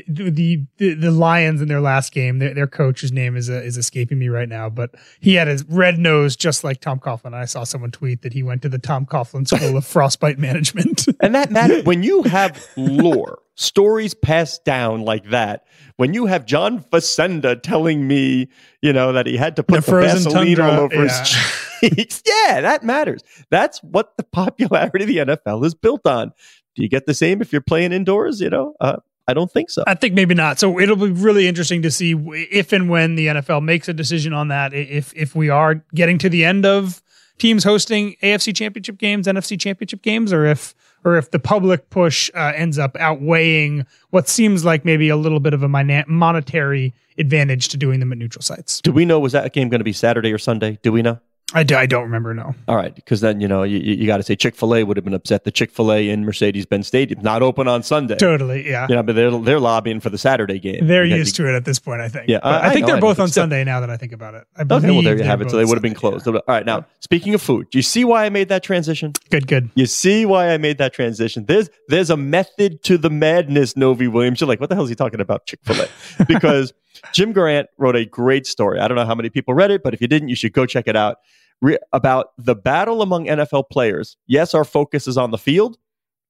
the 0.07 0.65
the, 0.77 0.93
the 0.93 1.11
Lions 1.11 1.61
in 1.61 1.67
their 1.67 1.81
last 1.81 2.13
game, 2.13 2.39
their, 2.39 2.53
their 2.53 2.67
coach's 2.67 3.11
name 3.11 3.35
is 3.35 3.49
uh, 3.49 3.61
is 3.61 3.77
escaping 3.77 4.19
me 4.19 4.29
right 4.29 4.49
now, 4.49 4.69
but 4.69 4.91
he 5.19 5.35
had 5.35 5.47
his 5.47 5.63
red 5.65 5.97
nose 5.97 6.35
just 6.35 6.63
like 6.63 6.79
Tom 6.81 6.99
Coughlin. 6.99 7.33
I 7.33 7.45
saw 7.45 7.63
someone 7.63 7.91
tweet 7.91 8.21
that 8.21 8.33
he 8.33 8.43
went 8.43 8.61
to 8.61 8.69
the 8.69 8.79
Tom 8.79 9.05
Coughlin 9.05 9.47
School 9.47 9.77
of 9.77 9.85
Frostbite 9.93 10.37
Management, 10.37 11.05
and 11.21 11.33
that 11.35 11.51
matters 11.51 11.83
when 11.85 12.03
you 12.03 12.23
have 12.23 12.67
lore 12.77 13.39
stories 13.55 14.13
passed 14.13 14.65
down 14.65 15.01
like 15.01 15.25
that. 15.29 15.65
When 15.97 16.13
you 16.13 16.25
have 16.25 16.45
John 16.45 16.79
Facenda 16.79 17.61
telling 17.61 18.07
me, 18.07 18.49
you 18.81 18.93
know, 18.93 19.13
that 19.13 19.27
he 19.27 19.37
had 19.37 19.55
to 19.57 19.63
put 19.63 19.85
the, 19.85 19.91
the 19.91 20.01
Vaseline 20.01 20.59
all 20.59 20.79
over 20.81 20.95
yeah. 20.95 21.19
his 21.19 21.29
cheeks, 21.29 22.23
yeah, 22.47 22.61
that 22.61 22.83
matters. 22.83 23.23
That's 23.49 23.81
what 23.83 24.17
the 24.17 24.23
popularity 24.23 25.03
of 25.03 25.27
the 25.27 25.35
NFL 25.35 25.65
is 25.65 25.75
built 25.75 26.05
on. 26.07 26.33
Do 26.75 26.83
you 26.83 26.89
get 26.89 27.05
the 27.05 27.13
same 27.13 27.41
if 27.41 27.51
you're 27.51 27.61
playing 27.61 27.91
indoors? 27.91 28.41
You 28.41 28.49
know, 28.49 28.75
uh, 28.81 28.97
I 29.27 29.33
don't 29.33 29.51
think 29.51 29.69
so. 29.69 29.83
I 29.87 29.93
think 29.93 30.13
maybe 30.13 30.35
not. 30.35 30.59
So 30.59 30.79
it'll 30.79 30.95
be 30.95 31.11
really 31.11 31.47
interesting 31.47 31.81
to 31.83 31.91
see 31.91 32.13
if 32.51 32.73
and 32.73 32.89
when 32.89 33.15
the 33.15 33.27
NFL 33.27 33.63
makes 33.63 33.87
a 33.87 33.93
decision 33.93 34.33
on 34.33 34.49
that. 34.49 34.73
If 34.73 35.13
if 35.15 35.35
we 35.35 35.49
are 35.49 35.75
getting 35.93 36.17
to 36.19 36.29
the 36.29 36.43
end 36.43 36.65
of 36.65 37.01
teams 37.37 37.63
hosting 37.63 38.15
AFC 38.21 38.55
Championship 38.55 38.97
games, 38.97 39.27
NFC 39.27 39.59
Championship 39.59 40.01
games, 40.01 40.33
or 40.33 40.45
if 40.45 40.75
or 41.05 41.17
if 41.17 41.31
the 41.31 41.39
public 41.39 41.89
push 41.89 42.29
uh, 42.33 42.53
ends 42.55 42.77
up 42.77 42.95
outweighing 42.95 43.85
what 44.09 44.27
seems 44.27 44.63
like 44.63 44.85
maybe 44.85 45.09
a 45.09 45.17
little 45.17 45.39
bit 45.39 45.53
of 45.53 45.63
a 45.63 45.67
monetary 45.67 46.93
advantage 47.17 47.69
to 47.69 47.77
doing 47.77 47.99
them 47.99 48.11
at 48.11 48.17
neutral 48.17 48.41
sites. 48.41 48.81
Do 48.81 48.91
we 48.91 49.05
know 49.05 49.19
was 49.19 49.33
that 49.33 49.51
game 49.53 49.69
going 49.69 49.79
to 49.79 49.85
be 49.85 49.93
Saturday 49.93 50.31
or 50.31 50.37
Sunday? 50.37 50.79
Do 50.81 50.91
we 50.91 51.01
know? 51.01 51.19
I, 51.53 51.63
do, 51.63 51.75
I 51.75 51.85
don't 51.85 52.03
remember. 52.03 52.33
No. 52.33 52.55
All 52.67 52.75
right, 52.75 52.93
because 52.93 53.21
then 53.21 53.39
you 53.39 53.47
know 53.47 53.63
you, 53.63 53.77
you 53.77 54.07
got 54.07 54.17
to 54.17 54.23
say 54.23 54.35
Chick 54.35 54.55
Fil 54.55 54.75
A 54.75 54.83
would 54.83 54.97
have 54.97 55.03
been 55.03 55.13
upset. 55.13 55.43
The 55.43 55.51
Chick 55.51 55.71
Fil 55.71 55.91
A 55.91 56.09
in 56.09 56.25
Mercedes 56.25 56.65
Benz 56.65 56.87
Stadium 56.87 57.21
not 57.21 57.41
open 57.41 57.67
on 57.67 57.83
Sunday. 57.83 58.15
Totally, 58.15 58.67
yeah. 58.67 58.87
Yeah, 58.89 59.01
but 59.01 59.15
they're 59.15 59.31
they're 59.39 59.59
lobbying 59.59 59.99
for 59.99 60.09
the 60.09 60.17
Saturday 60.17 60.59
game. 60.59 60.87
They're 60.87 61.05
used 61.05 61.35
to 61.35 61.47
it 61.47 61.55
at 61.55 61.65
this 61.65 61.79
point. 61.79 62.01
I 62.01 62.09
think. 62.09 62.27
Yeah, 62.27 62.39
I, 62.43 62.69
I, 62.69 62.73
think 62.73 62.87
know, 62.87 62.93
they're 62.93 63.01
both 63.01 63.19
on 63.19 63.27
Sunday 63.29 63.63
now 63.63 63.79
that 63.79 63.89
I 63.89 63.97
think 63.97 64.11
about 64.11 64.33
it. 64.33 64.45
I 64.55 64.61
okay, 64.61 64.91
well 64.91 65.01
there 65.03 65.17
you 65.17 65.23
have 65.23 65.41
it. 65.41 65.51
So 65.51 65.57
they 65.57 65.65
would 65.65 65.75
have 65.75 65.83
been 65.83 65.93
closed. 65.93 66.25
Yeah. 66.25 66.33
All 66.33 66.41
right, 66.47 66.65
now 66.65 66.85
speaking 66.99 67.33
of 67.33 67.41
food, 67.41 67.69
do 67.69 67.77
you 67.77 67.83
see 67.83 68.03
why 68.03 68.25
I 68.25 68.29
made 68.29 68.49
that 68.49 68.63
transition? 68.63 69.13
Good, 69.29 69.47
good. 69.47 69.69
You 69.75 69.85
see 69.85 70.25
why 70.25 70.49
I 70.49 70.57
made 70.57 70.77
that 70.79 70.93
transition? 70.93 71.45
There's 71.45 71.69
there's 71.87 72.09
a 72.09 72.17
method 72.17 72.83
to 72.83 72.97
the 72.97 73.09
madness. 73.09 73.77
Novy 73.77 74.07
Williams, 74.07 74.41
you're 74.41 74.47
like, 74.47 74.59
what 74.59 74.69
the 74.69 74.75
hell 74.75 74.83
is 74.83 74.89
he 74.89 74.95
talking 74.95 75.19
about? 75.19 75.45
Chick 75.45 75.59
Fil 75.63 75.81
A, 75.81 76.25
because 76.27 76.73
Jim 77.11 77.33
Grant 77.33 77.69
wrote 77.77 77.95
a 77.95 78.05
great 78.05 78.47
story. 78.47 78.79
I 78.79 78.87
don't 78.87 78.95
know 78.95 79.05
how 79.05 79.15
many 79.15 79.29
people 79.29 79.53
read 79.53 79.71
it, 79.71 79.83
but 79.83 79.93
if 79.93 80.01
you 80.01 80.07
didn't, 80.07 80.29
you 80.29 80.35
should 80.35 80.53
go 80.53 80.65
check 80.65 80.87
it 80.87 80.95
out 80.95 81.17
re- 81.63 81.79
about 81.91 82.33
the 82.37 82.55
battle 82.55 83.01
among 83.01 83.25
NFL 83.25 83.69
players. 83.71 84.17
Yes, 84.27 84.53
our 84.53 84.65
focus 84.65 85.07
is 85.07 85.17
on 85.17 85.31
the 85.31 85.37
field, 85.37 85.77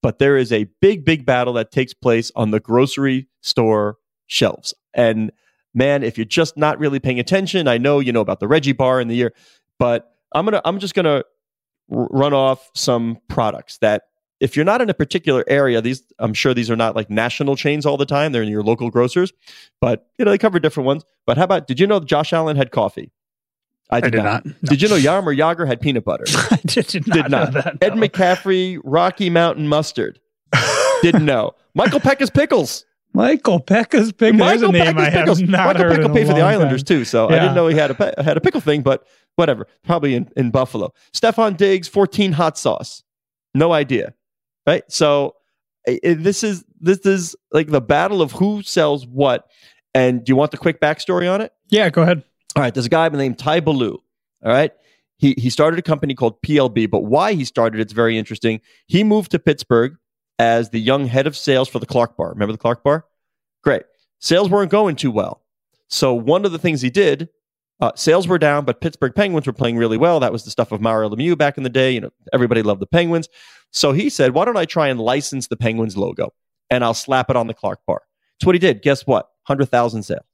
but 0.01 0.19
there 0.19 0.37
is 0.37 0.53
a 0.53 0.65
big, 0.79 1.03
big 1.03 1.25
battle 1.25 1.53
that 1.53 1.71
takes 1.71 1.93
place 1.93 2.31
on 2.35 2.51
the 2.51 2.59
grocery 2.59 3.27
store 3.41 3.97
shelves. 4.27 4.73
And 4.93 5.31
man, 5.73 6.03
if 6.03 6.17
you're 6.17 6.25
just 6.25 6.55
not 6.55 6.79
really 6.79 6.99
paying 6.99 7.19
attention, 7.19 7.67
I 7.67 7.77
know 7.77 7.99
you 7.99 8.13
know 8.13 8.21
about 8.21 8.39
the 8.39 8.47
Reggie 8.47 8.71
bar 8.71 9.01
in 9.01 9.07
the 9.07 9.15
year, 9.15 9.33
but 9.79 10.15
I'm 10.33 10.45
gonna 10.45 10.61
I'm 10.63 10.79
just 10.79 10.93
gonna 10.93 11.23
r- 11.91 12.07
run 12.11 12.33
off 12.33 12.69
some 12.75 13.17
products 13.27 13.79
that 13.79 14.03
if 14.39 14.55
you're 14.55 14.65
not 14.65 14.81
in 14.81 14.89
a 14.89 14.93
particular 14.93 15.43
area, 15.47 15.81
these 15.81 16.03
I'm 16.19 16.33
sure 16.33 16.53
these 16.53 16.69
are 16.69 16.75
not 16.75 16.95
like 16.95 17.09
national 17.09 17.55
chains 17.55 17.85
all 17.85 17.97
the 17.97 18.05
time. 18.05 18.31
They're 18.31 18.43
in 18.43 18.49
your 18.49 18.63
local 18.63 18.89
grocers, 18.91 19.33
but 19.81 20.07
you 20.19 20.25
know 20.25 20.31
they 20.31 20.37
cover 20.37 20.59
different 20.59 20.85
ones. 20.85 21.03
But 21.25 21.37
how 21.37 21.43
about 21.45 21.67
did 21.67 21.79
you 21.79 21.87
know 21.87 21.99
Josh 21.99 22.33
Allen 22.33 22.55
had 22.55 22.71
coffee? 22.71 23.11
I 23.93 24.01
did, 24.01 24.07
I 24.07 24.09
did 24.09 24.23
not. 24.23 24.45
not. 24.45 24.45
No. 24.45 24.69
Did 24.69 24.81
you 24.81 24.89
know 24.89 24.97
Jaromir 24.97 25.37
Jagr 25.37 25.67
had 25.67 25.81
peanut 25.81 26.03
butter? 26.03 26.25
I 26.51 26.59
did, 26.65 26.87
did 26.87 27.07
not. 27.07 27.15
Did 27.15 27.31
not. 27.31 27.53
That, 27.53 27.65
no. 27.81 27.87
Ed 27.87 27.93
McCaffrey, 27.93 28.79
Rocky 28.83 29.29
Mountain 29.29 29.67
mustard. 29.67 30.19
Didn't 31.01 31.25
know. 31.25 31.51
Michael 31.75 31.99
Peca's 31.99 32.29
pickles. 32.29 32.85
Michael 33.13 33.59
Peca's 33.59 34.11
pickles. 34.11 34.39
Michael 34.39 34.71
Peca's 34.71 35.11
pickles. 35.11 35.43
Michael 35.43 35.83
Pekka 35.83 36.13
paid 36.13 36.27
for 36.27 36.33
the 36.33 36.41
Islanders 36.41 36.83
time. 36.83 36.97
too, 36.97 37.05
so 37.05 37.29
yeah. 37.29 37.35
I 37.35 37.39
didn't 37.39 37.55
know 37.55 37.67
he 37.67 37.75
had 37.75 37.91
a 37.91 38.23
had 38.23 38.37
a 38.37 38.41
pickle 38.41 38.61
thing, 38.61 38.81
but 38.81 39.05
whatever. 39.35 39.67
Probably 39.83 40.15
in, 40.15 40.29
in 40.35 40.49
Buffalo. 40.49 40.93
Stefon 41.13 41.55
Diggs, 41.55 41.87
fourteen 41.87 42.31
hot 42.31 42.57
sauce. 42.57 43.03
No 43.53 43.71
idea, 43.71 44.15
right? 44.65 44.83
So 44.89 45.35
it, 45.85 46.23
this 46.23 46.43
is 46.43 46.63
this 46.79 46.99
is 47.05 47.35
like 47.51 47.67
the 47.67 47.81
battle 47.81 48.21
of 48.21 48.31
who 48.31 48.63
sells 48.63 49.05
what. 49.05 49.47
And 49.93 50.23
do 50.25 50.31
you 50.31 50.35
want 50.35 50.49
the 50.49 50.57
quick 50.57 50.81
backstory 50.81 51.31
on 51.31 51.39
it? 51.39 51.53
Yeah, 51.69 51.91
go 51.91 52.01
ahan 52.01 52.23
all 52.55 52.63
right, 52.63 52.73
there's 52.73 52.85
a 52.85 52.89
guy 52.89 53.07
named 53.09 53.39
Ty 53.39 53.61
Ballou. 53.61 54.01
All 54.43 54.51
right. 54.51 54.71
He, 55.17 55.35
he 55.37 55.49
started 55.49 55.79
a 55.79 55.83
company 55.83 56.15
called 56.15 56.41
PLB, 56.41 56.89
but 56.89 57.05
why 57.05 57.33
he 57.33 57.45
started 57.45 57.79
it's 57.79 57.93
very 57.93 58.17
interesting. 58.17 58.59
He 58.87 59.03
moved 59.03 59.31
to 59.31 59.39
Pittsburgh 59.39 59.95
as 60.37 60.69
the 60.71 60.81
young 60.81 61.05
head 61.05 61.27
of 61.27 61.37
sales 61.37 61.69
for 61.69 61.79
the 61.79 61.85
Clark 61.85 62.17
Bar. 62.17 62.29
Remember 62.29 62.51
the 62.51 62.57
Clark 62.57 62.83
Bar? 62.83 63.05
Great. 63.63 63.83
Sales 64.19 64.49
weren't 64.49 64.71
going 64.71 64.95
too 64.95 65.11
well. 65.11 65.41
So 65.87 66.13
one 66.13 66.45
of 66.45 66.51
the 66.51 66.59
things 66.59 66.81
he 66.81 66.89
did, 66.89 67.29
uh, 67.79 67.91
sales 67.95 68.27
were 68.27 68.37
down, 68.37 68.65
but 68.65 68.81
Pittsburgh 68.81 69.13
Penguins 69.15 69.47
were 69.47 69.53
playing 69.53 69.77
really 69.77 69.97
well. 69.97 70.19
That 70.19 70.31
was 70.31 70.43
the 70.43 70.51
stuff 70.51 70.71
of 70.71 70.81
Mario 70.81 71.09
Lemieux 71.09 71.37
back 71.37 71.57
in 71.57 71.63
the 71.63 71.69
day. 71.69 71.91
You 71.91 72.01
know, 72.01 72.09
everybody 72.33 72.61
loved 72.61 72.81
the 72.81 72.87
Penguins. 72.87 73.29
So 73.71 73.91
he 73.91 74.09
said, 74.09 74.33
"Why 74.33 74.45
don't 74.45 74.57
I 74.57 74.65
try 74.65 74.87
and 74.87 74.99
license 74.99 75.47
the 75.47 75.57
Penguins 75.57 75.97
logo 75.97 76.33
and 76.69 76.83
I'll 76.83 76.93
slap 76.93 77.29
it 77.29 77.35
on 77.35 77.47
the 77.47 77.53
Clark 77.53 77.79
Bar?" 77.85 78.01
That's 78.39 78.45
what 78.45 78.55
he 78.55 78.59
did. 78.59 78.81
Guess 78.81 79.05
what? 79.05 79.29
Hundred 79.43 79.65
thousand 79.69 80.03
sales. 80.03 80.25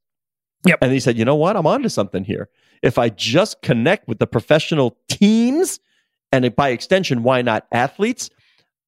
Yep. 0.66 0.80
And 0.82 0.92
he 0.92 1.00
said, 1.00 1.18
you 1.18 1.26
know 1.26 1.36
what? 1.36 1.56
I'm 1.56 1.68
onto 1.68 1.90
something 1.90 2.24
here. 2.24 2.50
If 2.82 2.98
I 2.98 3.10
just 3.10 3.62
connect 3.62 4.08
with 4.08 4.20
the 4.20 4.28
professional 4.28 4.98
teams 5.08 5.80
and 6.32 6.56
by 6.56 6.70
extension, 6.70 7.24
why 7.24 7.42
not 7.42 7.66
athletes? 7.72 8.30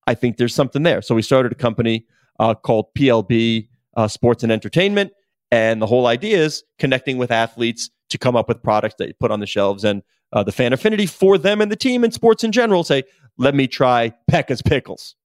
I 0.07 0.13
think 0.13 0.37
there's 0.37 0.55
something 0.55 0.83
there. 0.83 1.01
So 1.01 1.15
we 1.15 1.21
started 1.21 1.51
a 1.51 1.55
company 1.55 2.05
uh, 2.39 2.55
called 2.55 2.93
PLB 2.95 3.67
uh, 3.95 4.07
Sports 4.07 4.43
and 4.43 4.51
Entertainment. 4.51 5.11
And 5.51 5.81
the 5.81 5.85
whole 5.85 6.07
idea 6.07 6.37
is 6.37 6.63
connecting 6.79 7.17
with 7.17 7.31
athletes 7.31 7.89
to 8.09 8.17
come 8.17 8.35
up 8.35 8.47
with 8.47 8.63
products 8.63 8.95
that 8.99 9.07
you 9.07 9.13
put 9.13 9.31
on 9.31 9.39
the 9.39 9.47
shelves 9.47 9.83
and 9.83 10.01
uh, 10.33 10.43
the 10.43 10.51
fan 10.51 10.71
affinity 10.71 11.05
for 11.05 11.37
them 11.37 11.61
and 11.61 11.71
the 11.71 11.75
team 11.75 12.03
and 12.03 12.13
sports 12.13 12.43
in 12.43 12.51
general 12.51 12.83
say, 12.83 13.03
let 13.37 13.53
me 13.53 13.67
try 13.67 14.13
Peca's 14.29 14.61
Pickles. 14.61 15.15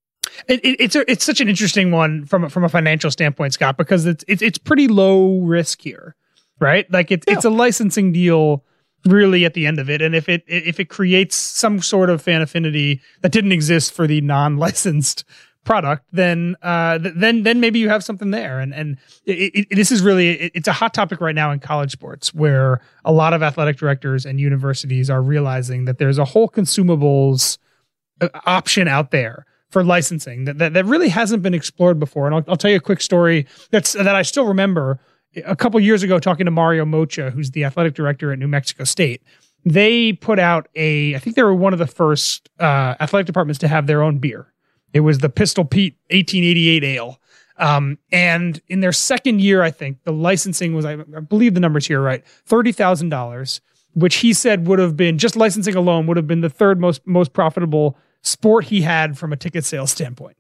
It, 0.49 0.65
it, 0.65 0.81
it's 0.81 0.97
a, 0.97 1.11
it's 1.11 1.25
such 1.25 1.41
an 1.41 1.49
interesting 1.49 1.93
one 1.93 2.25
from 2.25 2.49
from 2.49 2.65
a 2.65 2.69
financial 2.69 3.11
standpoint, 3.11 3.55
Scott, 3.55 3.77
because 3.77 4.07
it's 4.07 4.25
it's, 4.27 4.43
it's 4.43 4.59
pretty 4.59 4.89
low 4.89 5.39
risk 5.41 5.81
here 5.81 6.17
right? 6.61 6.91
Like 6.91 7.11
it's 7.11 7.25
yeah. 7.27 7.35
it's 7.35 7.45
a 7.45 7.51
licensing 7.51 8.13
deal 8.13 8.65
really 9.05 9.45
at 9.45 9.55
the 9.55 9.67
end 9.67 9.79
of 9.79 9.89
it. 9.89 10.03
And 10.03 10.15
if 10.15 10.29
it 10.29 10.43
if 10.47 10.81
it 10.81 10.89
creates 10.89 11.37
some 11.37 11.81
sort 11.81 12.11
of 12.11 12.21
fan 12.23 12.43
affinity 12.43 13.01
that 13.23 13.33
didn't 13.33 13.53
exist 13.53 13.93
for 13.93 14.07
the 14.07 14.21
non-licensed 14.21 15.25
product, 15.65 16.05
then 16.13 16.57
uh, 16.63 16.99
then 16.99 17.43
then 17.43 17.61
maybe 17.61 17.79
you 17.79 17.89
have 17.89 18.03
something 18.03 18.31
there. 18.31 18.61
And 18.61 18.75
and 18.75 18.99
it, 19.25 19.67
it, 19.71 19.77
this 19.77 19.93
is 19.93 20.03
really 20.03 20.31
it, 20.31 20.53
it's 20.55 20.69
a 20.69 20.73
hot 20.73 20.95
topic 20.95 21.21
right 21.21 21.35
now 21.35 21.51
in 21.51 21.61
college 21.61 21.93
sports, 21.93 22.33
where 22.35 22.81
a 23.05 23.13
lot 23.13 23.33
of 23.33 23.43
athletic 23.43 23.77
directors 23.77 24.25
and 24.25 24.41
universities 24.41 25.11
are 25.11 25.23
realizing 25.23 25.85
that 25.85 25.99
there's 25.99 26.19
a 26.19 26.25
whole 26.25 26.49
consumables 26.49 27.59
uh, 28.21 28.29
option 28.45 28.89
out 28.89 29.11
there 29.11 29.45
for 29.71 29.83
licensing 29.83 30.45
that, 30.45 30.59
that, 30.59 30.73
that 30.75 30.85
really 30.85 31.09
hasn't 31.09 31.43
been 31.43 31.53
explored 31.53 31.99
before. 31.99 32.27
And 32.27 32.35
I'll, 32.37 32.45
I'll 32.49 32.57
tell 32.57 32.71
you 32.71 32.77
a 32.77 32.81
quick 32.81 33.01
story 33.01 33.47
that's 33.71 33.93
that 33.93 34.15
I 34.15 34.23
still 34.23 34.47
remember 34.47 35.01
a 35.45 35.57
couple 35.57 35.79
years 35.81 36.03
ago 36.03 36.19
talking 36.19 36.47
to 36.47 36.51
Mario 36.51 36.85
Moccia, 36.85 37.33
who's 37.33 37.51
the 37.51 37.65
athletic 37.65 37.95
director 37.95 38.33
at 38.33 38.39
New 38.39 38.49
Mexico 38.49 38.85
State. 38.85 39.23
They 39.65 40.13
put 40.13 40.39
out 40.39 40.69
a, 40.75 41.15
I 41.15 41.19
think 41.19 41.37
they 41.37 41.43
were 41.43 41.55
one 41.55 41.73
of 41.73 41.79
the 41.79 41.87
first 41.87 42.49
uh, 42.61 42.95
athletic 43.01 43.27
departments 43.27 43.59
to 43.61 43.69
have 43.69 43.87
their 43.87 44.03
own 44.03 44.19
beer. 44.19 44.53
It 44.93 45.01
was 45.01 45.19
the 45.19 45.29
Pistol 45.29 45.65
Pete 45.65 45.97
1888 46.11 46.85
ale. 46.85 47.21
Um, 47.59 47.99
and 48.13 48.61
in 48.69 48.81
their 48.81 48.93
second 48.93 49.41
year, 49.41 49.63
I 49.63 49.71
think 49.71 50.03
the 50.05 50.13
licensing 50.13 50.75
was, 50.75 50.85
I, 50.85 50.93
I 50.93 51.21
believe 51.21 51.55
the 51.55 51.61
numbers 51.61 51.87
here 51.87 52.01
right, 52.01 52.27
thirty 52.27 52.71
thousand 52.71 53.09
dollars, 53.09 53.61
which 53.95 54.17
he 54.17 54.33
said 54.33 54.67
would 54.67 54.79
have 54.79 54.97
been 54.97 55.17
just 55.17 55.37
licensing 55.37 55.75
alone 55.75 56.07
would 56.07 56.19
have 56.19 56.27
been 56.27 56.43
the 56.43 56.51
third 56.51 56.79
most 56.79 57.07
most 57.07 57.33
profitable 57.33 57.97
sport 58.23 58.67
he 58.67 58.83
had 58.83 59.17
from 59.17 59.33
a 59.33 59.37
ticket 59.37 59.65
sales 59.65 59.91
standpoint. 59.91 60.37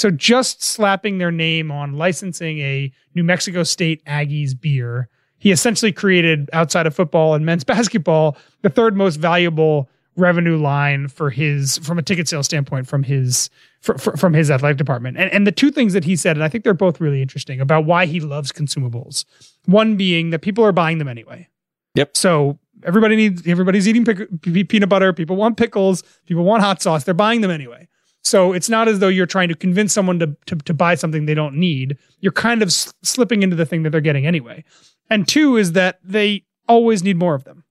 So 0.00 0.10
just 0.10 0.62
slapping 0.62 1.18
their 1.18 1.30
name 1.30 1.70
on 1.70 1.92
licensing 1.92 2.58
a 2.60 2.90
New 3.14 3.22
Mexico 3.22 3.62
State 3.64 4.02
Aggies 4.06 4.58
beer, 4.58 5.10
he 5.36 5.50
essentially 5.50 5.92
created 5.92 6.48
outside 6.54 6.86
of 6.86 6.96
football 6.96 7.34
and 7.34 7.44
men's 7.44 7.64
basketball 7.74 8.38
the 8.62 8.70
third 8.70 8.96
most 8.96 9.16
valuable 9.16 9.90
revenue 10.16 10.56
line 10.56 11.08
for 11.08 11.28
his 11.28 11.76
from 11.80 11.98
a 11.98 12.02
ticket 12.02 12.28
sales 12.28 12.46
standpoint 12.46 12.86
from 12.86 13.02
his 13.02 13.50
for, 13.82 13.98
for, 13.98 14.16
from 14.16 14.32
his 14.32 14.50
athletic 14.50 14.78
department. 14.78 15.18
And 15.18 15.30
and 15.32 15.46
the 15.46 15.52
two 15.52 15.70
things 15.70 15.92
that 15.92 16.04
he 16.04 16.16
said, 16.16 16.34
and 16.34 16.44
I 16.44 16.48
think 16.48 16.64
they're 16.64 16.72
both 16.72 16.98
really 16.98 17.20
interesting 17.20 17.60
about 17.60 17.84
why 17.84 18.06
he 18.06 18.20
loves 18.20 18.52
consumables. 18.52 19.26
One 19.66 19.98
being 19.98 20.30
that 20.30 20.38
people 20.38 20.64
are 20.64 20.72
buying 20.72 20.96
them 20.96 21.08
anyway. 21.08 21.46
Yep. 21.94 22.16
So 22.16 22.58
everybody 22.84 23.16
needs 23.16 23.46
everybody's 23.46 23.86
eating 23.86 24.06
pick, 24.06 24.30
peanut 24.66 24.88
butter. 24.88 25.12
People 25.12 25.36
want 25.36 25.58
pickles. 25.58 26.02
People 26.24 26.44
want 26.44 26.62
hot 26.62 26.80
sauce. 26.80 27.04
They're 27.04 27.12
buying 27.12 27.42
them 27.42 27.50
anyway. 27.50 27.86
So 28.22 28.52
it's 28.52 28.68
not 28.68 28.86
as 28.86 28.98
though 28.98 29.08
you're 29.08 29.26
trying 29.26 29.48
to 29.48 29.54
convince 29.54 29.92
someone 29.92 30.18
to, 30.18 30.36
to, 30.46 30.56
to 30.56 30.74
buy 30.74 30.94
something 30.94 31.26
they 31.26 31.34
don't 31.34 31.56
need. 31.56 31.96
You're 32.20 32.32
kind 32.32 32.62
of 32.62 32.72
slipping 32.72 33.42
into 33.42 33.56
the 33.56 33.66
thing 33.66 33.82
that 33.82 33.90
they're 33.90 34.00
getting 34.00 34.26
anyway. 34.26 34.64
And 35.08 35.26
two 35.26 35.56
is 35.56 35.72
that 35.72 35.98
they 36.04 36.44
always 36.68 37.02
need 37.02 37.16
more 37.16 37.34
of 37.34 37.44
them. 37.44 37.64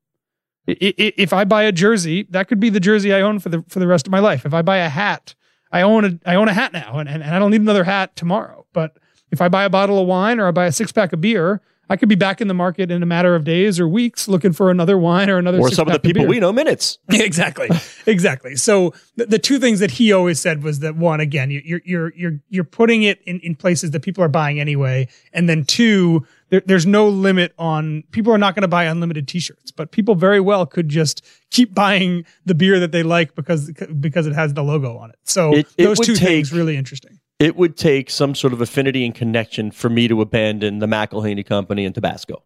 If 0.67 1.33
I 1.33 1.45
buy 1.45 1.63
a 1.63 1.71
jersey, 1.71 2.27
that 2.29 2.47
could 2.47 2.59
be 2.59 2.69
the 2.69 2.79
jersey 2.79 3.13
I 3.13 3.21
own 3.21 3.39
for 3.39 3.49
the 3.49 3.63
for 3.69 3.79
the 3.79 3.87
rest 3.87 4.05
of 4.05 4.11
my 4.11 4.19
life. 4.19 4.45
If 4.45 4.53
I 4.53 4.61
buy 4.61 4.77
a 4.77 4.89
hat, 4.89 5.33
I 5.71 5.81
own 5.81 6.05
a 6.05 6.19
I 6.29 6.35
own 6.35 6.47
a 6.47 6.53
hat 6.53 6.73
now, 6.73 6.99
and, 6.99 7.09
and, 7.09 7.23
and 7.23 7.33
I 7.33 7.39
don't 7.39 7.49
need 7.49 7.61
another 7.61 7.85
hat 7.85 8.15
tomorrow. 8.15 8.67
But 8.71 8.97
if 9.31 9.41
I 9.41 9.47
buy 9.47 9.63
a 9.63 9.69
bottle 9.69 9.99
of 9.99 10.07
wine 10.07 10.39
or 10.39 10.47
I 10.47 10.51
buy 10.51 10.65
a 10.65 10.71
six 10.71 10.91
pack 10.91 11.11
of 11.11 11.21
beer, 11.21 11.61
I 11.89 11.95
could 11.95 12.09
be 12.09 12.15
back 12.15 12.39
in 12.39 12.47
the 12.47 12.53
market 12.53 12.91
in 12.91 13.01
a 13.01 13.05
matter 13.05 13.35
of 13.35 13.43
days 13.43 13.79
or 13.79 13.87
weeks 13.87 14.27
looking 14.27 14.53
for 14.53 14.69
another 14.69 14.97
wine 14.97 15.29
or 15.29 15.37
another. 15.37 15.59
Or 15.59 15.71
some 15.71 15.87
of 15.87 15.93
the 15.93 15.99
people 15.99 16.27
we 16.27 16.39
know 16.39 16.53
minutes. 16.53 16.99
exactly, 17.09 17.67
exactly. 18.05 18.55
So 18.55 18.93
the, 19.15 19.25
the, 19.25 19.39
two 19.39 19.57
things 19.57 19.79
that 19.79 19.91
he 19.91 20.13
always 20.13 20.39
said 20.39 20.61
was 20.61 20.79
that 20.79 20.95
one, 20.95 21.19
again, 21.19 21.49
you're 21.49 21.81
you're 21.83 22.13
you're 22.15 22.39
you're 22.49 22.63
putting 22.63 23.03
it 23.03 23.21
in, 23.23 23.39
in 23.39 23.55
places 23.55 23.91
that 23.91 24.01
people 24.01 24.23
are 24.23 24.29
buying 24.29 24.59
anyway, 24.59 25.07
and 25.33 25.49
then 25.49 25.63
two, 25.63 26.27
there, 26.49 26.61
there's 26.65 26.85
no 26.85 27.09
limit 27.09 27.53
on 27.57 28.03
people 28.11 28.31
are 28.31 28.37
not 28.37 28.53
going 28.53 28.61
to 28.61 28.67
buy 28.67 28.83
unlimited 28.83 29.27
T-shirts, 29.27 29.71
but 29.71 29.91
people 29.91 30.13
very 30.13 30.39
well 30.39 30.67
could 30.67 30.89
just 30.89 31.25
keep 31.49 31.73
buying 31.73 32.23
the 32.45 32.53
beer 32.53 32.79
that 32.79 32.91
they 32.91 33.01
like 33.01 33.33
because 33.33 33.71
because 33.99 34.27
it 34.27 34.33
has 34.33 34.53
the 34.53 34.63
logo 34.63 34.97
on 34.97 35.09
it. 35.09 35.17
So 35.23 35.53
It- 35.55 35.67
it 35.77 35.85
those 35.85 35.99
two 35.99 36.13
take- 36.15 36.27
things 36.27 36.53
really 36.53 36.77
interesting. 36.77 37.19
It 37.39 37.55
would 37.55 37.77
take 37.77 38.09
some 38.09 38.35
sort 38.35 38.51
of 38.53 38.61
affinity 38.61 39.05
and 39.05 39.15
connection 39.15 39.71
for 39.71 39.89
me 39.89 40.07
to 40.09 40.21
abandon 40.21 40.79
the 40.79 40.87
McIlhenny 40.87 41.45
Company 41.45 41.85
in 41.85 41.93
Tabasco. 41.93 42.43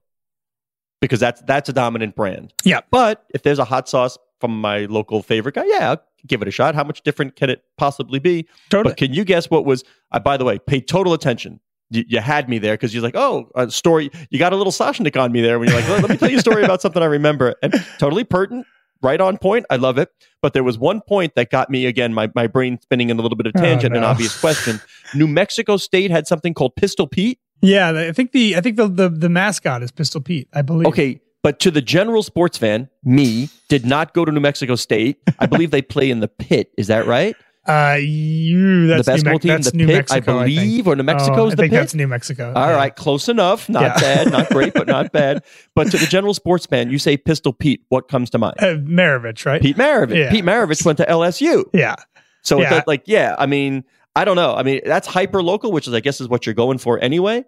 Because 1.02 1.20
that's 1.20 1.42
that's 1.42 1.68
a 1.68 1.74
dominant 1.74 2.16
brand. 2.16 2.54
Yeah. 2.64 2.82
But 2.90 3.26
if 3.34 3.44
there's 3.44 3.60
a 3.60 3.66
hot 3.66 3.90
sauce 3.90 4.18
from 4.40 4.62
my 4.62 4.86
local 4.86 5.22
favorite 5.22 5.56
guy, 5.56 5.66
yeah, 5.66 5.92
I'll 5.92 6.02
give 6.28 6.42
it 6.42 6.48
a 6.48 6.52
shot. 6.52 6.76
How 6.76 6.84
much 6.84 7.02
different 7.02 7.36
can 7.36 7.50
it 7.50 7.64
possibly 7.78 8.20
be? 8.20 8.48
Totally. 8.70 8.92
But 8.92 8.98
can 8.98 9.14
you 9.14 9.26
guess 9.26 9.50
what 9.50 9.66
was? 9.66 9.84
Uh, 10.12 10.20
by 10.20 10.38
the 10.38 10.46
way, 10.46 10.60
pay 10.60 10.80
total 10.80 11.14
attention. 11.14 11.60
You, 11.90 12.06
you 12.08 12.20
had 12.20 12.48
me 12.48 12.58
there 12.58 12.76
because 12.76 12.94
you're 12.94 13.04
like, 13.04 13.16
oh, 13.16 13.50
a 13.56 13.70
story. 13.70 14.12
You 14.30 14.40
got 14.40 14.54
a 14.54 14.56
little 14.56 14.72
Soshnick 14.72 15.20
on 15.20 15.32
me 15.32 15.42
there 15.42 15.60
when 15.60 15.70
you're 15.70 15.80
like, 15.80 15.90
let 15.90 16.10
me 16.10 16.18
tell 16.18 16.30
you 16.30 16.38
a 16.38 16.42
story 16.42 16.64
about 16.64 16.82
something 16.82 17.04
I 17.04 17.08
remember, 17.08 17.56
and 17.62 17.74
totally 18.00 18.24
pertinent, 18.24 18.66
right 19.04 19.20
on 19.22 19.38
point. 19.38 19.66
I 19.70 19.76
love 19.76 19.98
it. 19.98 20.10
But 20.42 20.54
there 20.54 20.64
was 20.64 20.78
one 20.78 21.02
point 21.02 21.36
that 21.36 21.50
got 21.50 21.70
me 21.70 21.86
again, 21.86 22.14
my 22.14 22.32
my 22.36 22.48
brain 22.48 22.80
spinning 22.82 23.10
in 23.10 23.20
a 23.20 23.22
little 23.22 23.38
bit 23.38 23.48
of 23.48 23.54
Oh, 23.56 23.62
tangent, 23.62 23.96
an 23.96 24.04
obvious 24.04 24.40
question. 24.40 24.82
New 25.16 25.28
Mexico 25.28 25.78
State 25.78 26.12
had 26.12 26.28
something 26.28 26.54
called 26.54 26.76
Pistol 26.76 27.08
Pete. 27.08 27.40
Yeah, 27.62 27.92
I 27.92 28.12
think 28.12 28.32
the 28.32 28.56
I 28.56 28.62
think 28.62 28.78
the 28.78 28.88
the, 28.88 29.10
the 29.10 29.30
mascot 29.30 29.84
is 29.84 29.92
Pistol 29.92 30.22
Pete. 30.22 30.48
I 30.54 30.62
believe. 30.62 30.88
Okay, 30.88 31.22
but 31.44 31.60
to 31.60 31.72
the 31.72 31.82
general 31.82 32.24
sports 32.24 32.58
fan, 32.58 32.90
me 33.04 33.50
did 33.70 33.86
not 33.86 34.14
go 34.14 34.26
to 34.26 34.32
New 34.32 34.40
Mexico 34.40 34.76
State. 34.76 35.18
I 35.40 35.46
believe 35.46 35.72
they 35.72 35.82
play 35.82 36.10
in 36.10 36.20
the 36.20 36.28
pit. 36.28 36.72
Is 36.78 36.88
that 36.88 37.06
right? 37.06 37.36
Uh, 37.66 37.98
you 38.02 38.88
that's 38.88 39.06
the 39.06 39.12
basketball 39.12 39.32
New, 39.32 39.36
Me- 39.36 39.40
team, 39.40 39.48
that's 39.50 39.72
the 39.72 39.78
New 39.78 39.88
pit, 39.88 39.96
Mexico, 39.96 40.38
I 40.40 40.44
believe, 40.44 40.88
or 40.88 40.96
New 40.98 41.02
Oh, 41.02 41.06
Mexico's 41.06 41.54
I 41.54 41.56
the 41.56 41.62
think 41.62 41.72
pit. 41.72 41.80
that's 41.80 41.94
New 41.94 42.08
Mexico. 42.08 42.52
All 42.54 42.68
yeah. 42.70 42.76
right, 42.76 42.94
close 42.96 43.30
enough. 43.30 43.70
Not 43.70 43.82
Yeah. 43.84 44.00
bad, 44.00 44.32
not 44.32 44.50
great, 44.50 44.74
but 44.74 44.88
not 44.88 45.12
bad. 45.14 45.44
But 45.74 45.90
to 45.92 45.98
the 45.98 46.06
general 46.06 46.34
sports 46.34 46.66
fan, 46.66 46.90
you 46.92 47.00
say 47.00 47.16
Pistol 47.16 47.54
Pete. 47.54 47.82
What 47.90 48.10
comes 48.10 48.30
to 48.32 48.38
mind? 48.38 48.56
Uh, 48.60 48.76
Maravich, 48.76 49.46
right? 49.46 49.62
Pete 49.62 49.78
Maravich. 49.78 50.16
Yeah. 50.18 50.30
Pete 50.32 50.44
Maravich 50.44 50.86
went 50.86 50.98
to 50.98 51.06
LSU. 51.06 51.64
Yeah. 51.74 51.96
So 52.42 52.60
Yeah. 52.60 52.70
that, 52.72 52.88
like, 52.88 53.04
yeah, 53.06 53.36
I 53.40 53.46
mean, 53.46 53.86
I 54.16 54.26
don't 54.26 54.36
know. 54.36 54.54
I 54.54 54.64
mean, 54.64 54.82
that's 54.86 55.08
hyper 55.08 55.42
local, 55.42 55.72
which 55.72 55.88
is, 55.88 55.94
I 55.94 56.02
guess, 56.02 56.20
is 56.20 56.28
what 56.28 56.46
you're 56.46 56.56
going 56.56 56.78
for 56.80 57.00
anyway. 57.00 57.46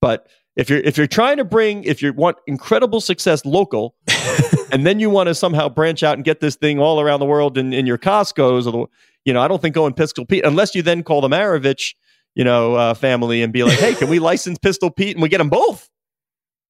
But 0.00 0.28
if 0.54 0.70
you're 0.70 0.78
if 0.78 0.96
you're 0.96 1.08
trying 1.08 1.38
to 1.38 1.44
bring, 1.44 1.82
if 1.82 2.00
you 2.00 2.12
want 2.12 2.36
incredible 2.46 3.00
success 3.00 3.44
local, 3.44 3.96
and 4.72 4.86
then 4.86 5.00
you 5.00 5.10
want 5.10 5.28
to 5.28 5.34
somehow 5.34 5.68
branch 5.68 6.02
out 6.02 6.14
and 6.14 6.24
get 6.24 6.40
this 6.40 6.56
thing 6.56 6.78
all 6.78 7.00
around 7.00 7.20
the 7.20 7.26
world 7.26 7.56
in, 7.58 7.72
in 7.72 7.86
your 7.86 7.98
Costco's, 7.98 8.66
or 8.66 8.72
the, 8.72 8.86
you 9.24 9.32
know, 9.32 9.40
I 9.40 9.48
don't 9.48 9.60
think 9.60 9.74
going 9.74 9.92
Pistol 9.94 10.24
Pete, 10.24 10.44
unless 10.44 10.74
you 10.74 10.82
then 10.82 11.02
call 11.02 11.20
the 11.20 11.28
Maravich, 11.28 11.94
you 12.34 12.44
know, 12.44 12.74
uh, 12.74 12.94
family 12.94 13.42
and 13.42 13.52
be 13.52 13.62
like, 13.64 13.78
hey, 13.78 13.94
can 13.94 14.08
we 14.08 14.18
license 14.30 14.58
Pistol 14.58 14.90
Pete 14.90 15.16
and 15.16 15.22
we 15.22 15.28
get 15.28 15.38
them 15.38 15.48
both, 15.48 15.88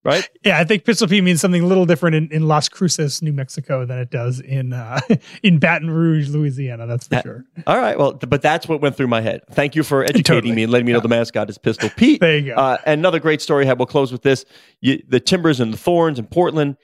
right? 0.04 0.28
Yeah, 0.44 0.58
I 0.58 0.64
think 0.64 0.84
Pistol 0.84 1.06
Pete 1.08 1.22
means 1.22 1.40
something 1.40 1.62
a 1.62 1.66
little 1.66 1.84
different 1.84 2.16
in, 2.16 2.28
in 2.32 2.48
Las 2.48 2.68
Cruces, 2.68 3.20
New 3.20 3.32
Mexico, 3.32 3.84
than 3.84 3.98
it 3.98 4.10
does 4.10 4.40
in 4.40 4.72
uh, 4.72 4.98
in 5.42 5.58
Baton 5.58 5.90
Rouge, 5.90 6.30
Louisiana. 6.30 6.86
That's 6.86 7.06
for 7.08 7.16
Uh, 7.16 7.22
sure. 7.22 7.44
All 7.66 7.76
right, 7.78 7.98
well, 7.98 8.12
but 8.14 8.40
that's 8.40 8.66
what 8.66 8.80
went 8.80 8.96
through 8.96 9.08
my 9.08 9.20
head. 9.20 9.42
Thank 9.50 9.74
you 9.76 9.82
for 9.82 10.02
educating 10.04 10.22
Totally. 10.24 10.54
me 10.54 10.62
and 10.62 10.72
letting 10.72 10.86
me 10.86 10.92
know 10.92 11.00
the 11.00 11.08
mascot 11.08 11.50
is 11.50 11.58
Pistol 11.58 11.90
Pete. 11.96 12.20
There 12.20 12.38
you 12.38 12.46
go. 12.46 12.54
Uh, 12.54 12.78
another 12.86 13.20
great 13.20 13.42
story. 13.42 13.66
We'll 13.66 13.86
close 13.86 14.10
with 14.10 14.22
this: 14.22 14.44
you, 14.80 15.02
the 15.06 15.20
Timbers 15.20 15.60
and 15.60 15.72
the 15.72 15.76
Thorns 15.78 16.18
in 16.18 16.26
Portland. 16.26 16.76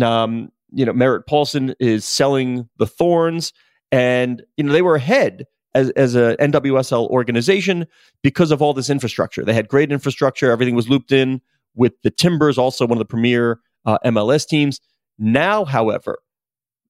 Um, 0.00 0.52
you 0.72 0.84
know, 0.84 0.92
Merritt 0.92 1.26
Paulson 1.26 1.74
is 1.78 2.04
selling 2.04 2.68
the 2.78 2.86
Thorns, 2.86 3.52
and 3.92 4.42
you 4.56 4.64
know 4.64 4.72
they 4.72 4.82
were 4.82 4.96
ahead 4.96 5.46
as 5.74 5.90
as 5.90 6.14
a 6.14 6.36
NWSL 6.40 7.08
organization 7.08 7.86
because 8.22 8.50
of 8.50 8.62
all 8.62 8.74
this 8.74 8.90
infrastructure. 8.90 9.44
They 9.44 9.54
had 9.54 9.68
great 9.68 9.92
infrastructure. 9.92 10.50
Everything 10.50 10.74
was 10.74 10.88
looped 10.88 11.12
in 11.12 11.40
with 11.74 11.92
the 12.02 12.10
Timbers, 12.10 12.58
also 12.58 12.86
one 12.86 12.96
of 12.96 12.98
the 12.98 13.04
premier 13.04 13.60
uh, 13.84 13.98
MLS 14.04 14.46
teams. 14.46 14.80
Now, 15.18 15.64
however, 15.64 16.18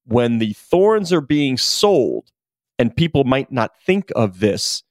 when 0.07 0.39
the 0.39 0.53
Thorns 0.55 1.13
are 1.13 1.21
being 1.21 1.57
sold, 1.57 2.31
and 2.79 2.95
people 2.95 3.25
might 3.25 3.51
not 3.51 3.73
think 3.85 4.11
of 4.15 4.41
this, 4.41 4.83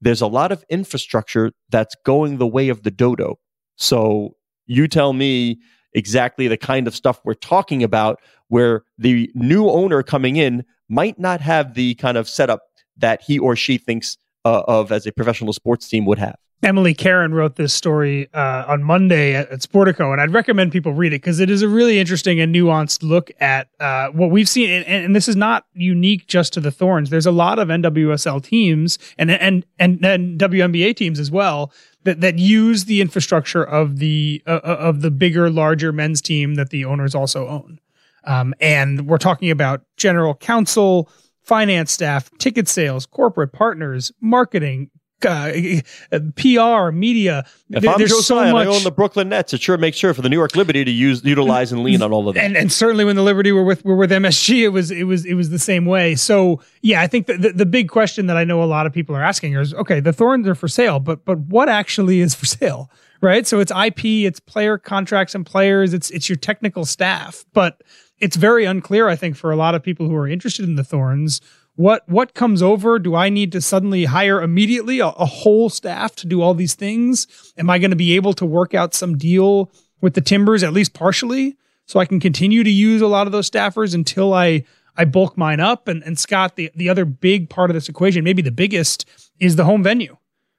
there's 0.00 0.20
a 0.20 0.26
lot 0.26 0.52
of 0.52 0.64
infrastructure 0.68 1.52
that's 1.70 1.94
going 2.04 2.38
the 2.38 2.46
way 2.46 2.68
of 2.68 2.82
the 2.82 2.90
dodo. 2.90 3.38
So 3.76 4.36
you 4.66 4.88
tell 4.88 5.12
me 5.12 5.60
exactly 5.94 6.48
the 6.48 6.56
kind 6.56 6.86
of 6.86 6.94
stuff 6.94 7.20
we're 7.24 7.34
talking 7.34 7.82
about 7.82 8.20
where 8.48 8.84
the 8.98 9.30
new 9.34 9.68
owner 9.68 10.02
coming 10.02 10.36
in 10.36 10.64
might 10.88 11.18
not 11.18 11.40
have 11.40 11.74
the 11.74 11.94
kind 11.94 12.16
of 12.16 12.28
setup 12.28 12.62
that 12.96 13.22
he 13.22 13.38
or 13.38 13.56
she 13.56 13.78
thinks 13.78 14.18
uh, 14.44 14.62
of 14.68 14.92
as 14.92 15.06
a 15.06 15.12
professional 15.12 15.52
sports 15.52 15.88
team 15.88 16.04
would 16.04 16.18
have. 16.18 16.36
Emily 16.62 16.94
Caron 16.94 17.34
wrote 17.34 17.56
this 17.56 17.74
story 17.74 18.32
uh, 18.32 18.64
on 18.68 18.84
Monday 18.84 19.34
at, 19.34 19.50
at 19.50 19.60
Sportico, 19.60 20.12
and 20.12 20.20
I'd 20.20 20.32
recommend 20.32 20.70
people 20.70 20.92
read 20.92 21.12
it 21.12 21.16
because 21.16 21.40
it 21.40 21.50
is 21.50 21.60
a 21.62 21.68
really 21.68 21.98
interesting 21.98 22.40
and 22.40 22.54
nuanced 22.54 23.02
look 23.02 23.32
at 23.40 23.68
uh, 23.80 24.08
what 24.10 24.30
we've 24.30 24.48
seen. 24.48 24.70
And, 24.70 24.86
and 24.86 25.16
this 25.16 25.26
is 25.26 25.34
not 25.34 25.66
unique 25.72 26.28
just 26.28 26.52
to 26.52 26.60
the 26.60 26.70
Thorns. 26.70 27.10
There's 27.10 27.26
a 27.26 27.32
lot 27.32 27.58
of 27.58 27.66
NWSL 27.66 28.44
teams 28.44 28.98
and 29.18 29.30
and 29.30 29.66
and, 29.80 30.04
and 30.04 30.38
WNBA 30.38 30.94
teams 30.94 31.18
as 31.18 31.32
well 31.32 31.72
that 32.04 32.20
that 32.20 32.38
use 32.38 32.84
the 32.84 33.00
infrastructure 33.00 33.62
of 33.62 33.98
the 33.98 34.42
uh, 34.46 34.60
of 34.64 35.02
the 35.02 35.10
bigger, 35.10 35.50
larger 35.50 35.92
men's 35.92 36.20
team 36.20 36.54
that 36.54 36.70
the 36.70 36.84
owners 36.84 37.14
also 37.14 37.46
own. 37.48 37.78
Um, 38.24 38.54
and 38.60 39.08
we're 39.08 39.18
talking 39.18 39.50
about 39.50 39.82
general 39.96 40.34
counsel, 40.34 41.10
finance 41.42 41.90
staff, 41.90 42.30
ticket 42.38 42.68
sales, 42.68 43.06
corporate 43.06 43.52
partners, 43.52 44.12
marketing, 44.20 44.90
uh, 45.24 46.18
PR, 46.36 46.90
media. 46.92 47.44
If 47.70 47.82
There- 47.82 47.90
I'm 47.92 47.98
there's 47.98 48.10
Joe 48.10 48.20
so 48.20 48.34
Tsai 48.36 48.52
much. 48.52 48.66
I 48.66 48.70
own 48.70 48.82
the 48.84 48.90
Brooklyn 48.90 49.28
Nets, 49.28 49.52
it 49.54 49.60
sure 49.62 49.76
makes 49.78 49.96
sure 49.96 50.12
for 50.14 50.22
the 50.22 50.28
New 50.28 50.36
York 50.36 50.54
Liberty 50.56 50.84
to 50.84 50.90
use, 50.90 51.24
utilize, 51.24 51.72
and 51.72 51.82
lean 51.82 52.02
on 52.02 52.12
all 52.12 52.28
of 52.28 52.34
that. 52.34 52.44
and 52.44 52.56
and 52.56 52.72
certainly 52.72 53.04
when 53.04 53.16
the 53.16 53.22
Liberty 53.22 53.52
were 53.52 53.64
with 53.64 53.84
were 53.84 53.96
with 53.96 54.10
MSG, 54.10 54.62
it 54.64 54.68
was 54.68 54.90
it 54.90 55.04
was 55.04 55.24
it 55.24 55.34
was 55.34 55.50
the 55.50 55.58
same 55.58 55.86
way. 55.86 56.14
So 56.14 56.60
yeah, 56.82 57.00
I 57.00 57.06
think 57.06 57.26
the, 57.26 57.36
the 57.38 57.52
the 57.52 57.66
big 57.66 57.88
question 57.88 58.26
that 58.26 58.36
I 58.36 58.44
know 58.44 58.62
a 58.62 58.66
lot 58.66 58.86
of 58.86 58.92
people 58.92 59.16
are 59.16 59.22
asking 59.22 59.54
is, 59.54 59.72
okay, 59.74 60.00
the 60.00 60.12
Thorns 60.12 60.46
are 60.48 60.54
for 60.54 60.68
sale, 60.68 61.00
but 61.00 61.24
but 61.24 61.38
what 61.38 61.68
actually 61.68 62.20
is 62.20 62.34
for 62.34 62.46
sale, 62.46 62.90
right? 63.20 63.46
So 63.46 63.60
it's 63.60 63.72
IP, 63.72 64.04
it's 64.26 64.40
player 64.40 64.78
contracts 64.78 65.34
and 65.34 65.44
players, 65.46 65.94
it's 65.94 66.10
it's 66.10 66.28
your 66.28 66.36
technical 66.36 66.84
staff, 66.84 67.44
but 67.52 67.82
it's 68.18 68.36
very 68.36 68.64
unclear, 68.64 69.08
I 69.08 69.16
think, 69.16 69.34
for 69.36 69.50
a 69.50 69.56
lot 69.56 69.74
of 69.74 69.82
people 69.82 70.08
who 70.08 70.14
are 70.14 70.28
interested 70.28 70.64
in 70.64 70.76
the 70.76 70.84
Thorns. 70.84 71.40
What 71.74 72.08
what 72.08 72.34
comes 72.34 72.62
over? 72.62 72.98
Do 72.98 73.14
I 73.14 73.28
need 73.28 73.52
to 73.52 73.60
suddenly 73.60 74.04
hire 74.04 74.42
immediately 74.42 75.00
a, 75.00 75.08
a 75.08 75.24
whole 75.24 75.70
staff 75.70 76.14
to 76.16 76.26
do 76.26 76.42
all 76.42 76.54
these 76.54 76.74
things? 76.74 77.26
Am 77.56 77.70
I 77.70 77.78
going 77.78 77.90
to 77.90 77.96
be 77.96 78.14
able 78.14 78.34
to 78.34 78.46
work 78.46 78.74
out 78.74 78.94
some 78.94 79.16
deal 79.16 79.70
with 80.00 80.14
the 80.14 80.20
Timbers 80.20 80.62
at 80.62 80.72
least 80.72 80.92
partially? 80.92 81.56
so 81.86 82.00
I 82.00 82.06
can 82.06 82.20
continue 82.20 82.62
to 82.64 82.70
use 82.70 83.02
a 83.02 83.06
lot 83.06 83.26
of 83.26 83.32
those 83.32 83.50
staffers 83.50 83.94
until 83.94 84.32
I 84.32 84.64
I 84.96 85.04
bulk 85.04 85.36
mine 85.36 85.60
up. 85.60 85.88
And 85.88 86.02
and 86.04 86.18
Scott, 86.18 86.56
the 86.56 86.70
the 86.74 86.88
other 86.88 87.04
big 87.04 87.50
part 87.50 87.70
of 87.70 87.74
this 87.74 87.88
equation, 87.88 88.24
maybe 88.24 88.42
the 88.42 88.50
biggest, 88.50 89.08
is 89.38 89.56
the 89.56 89.64
home 89.64 89.82
venue, 89.82 90.16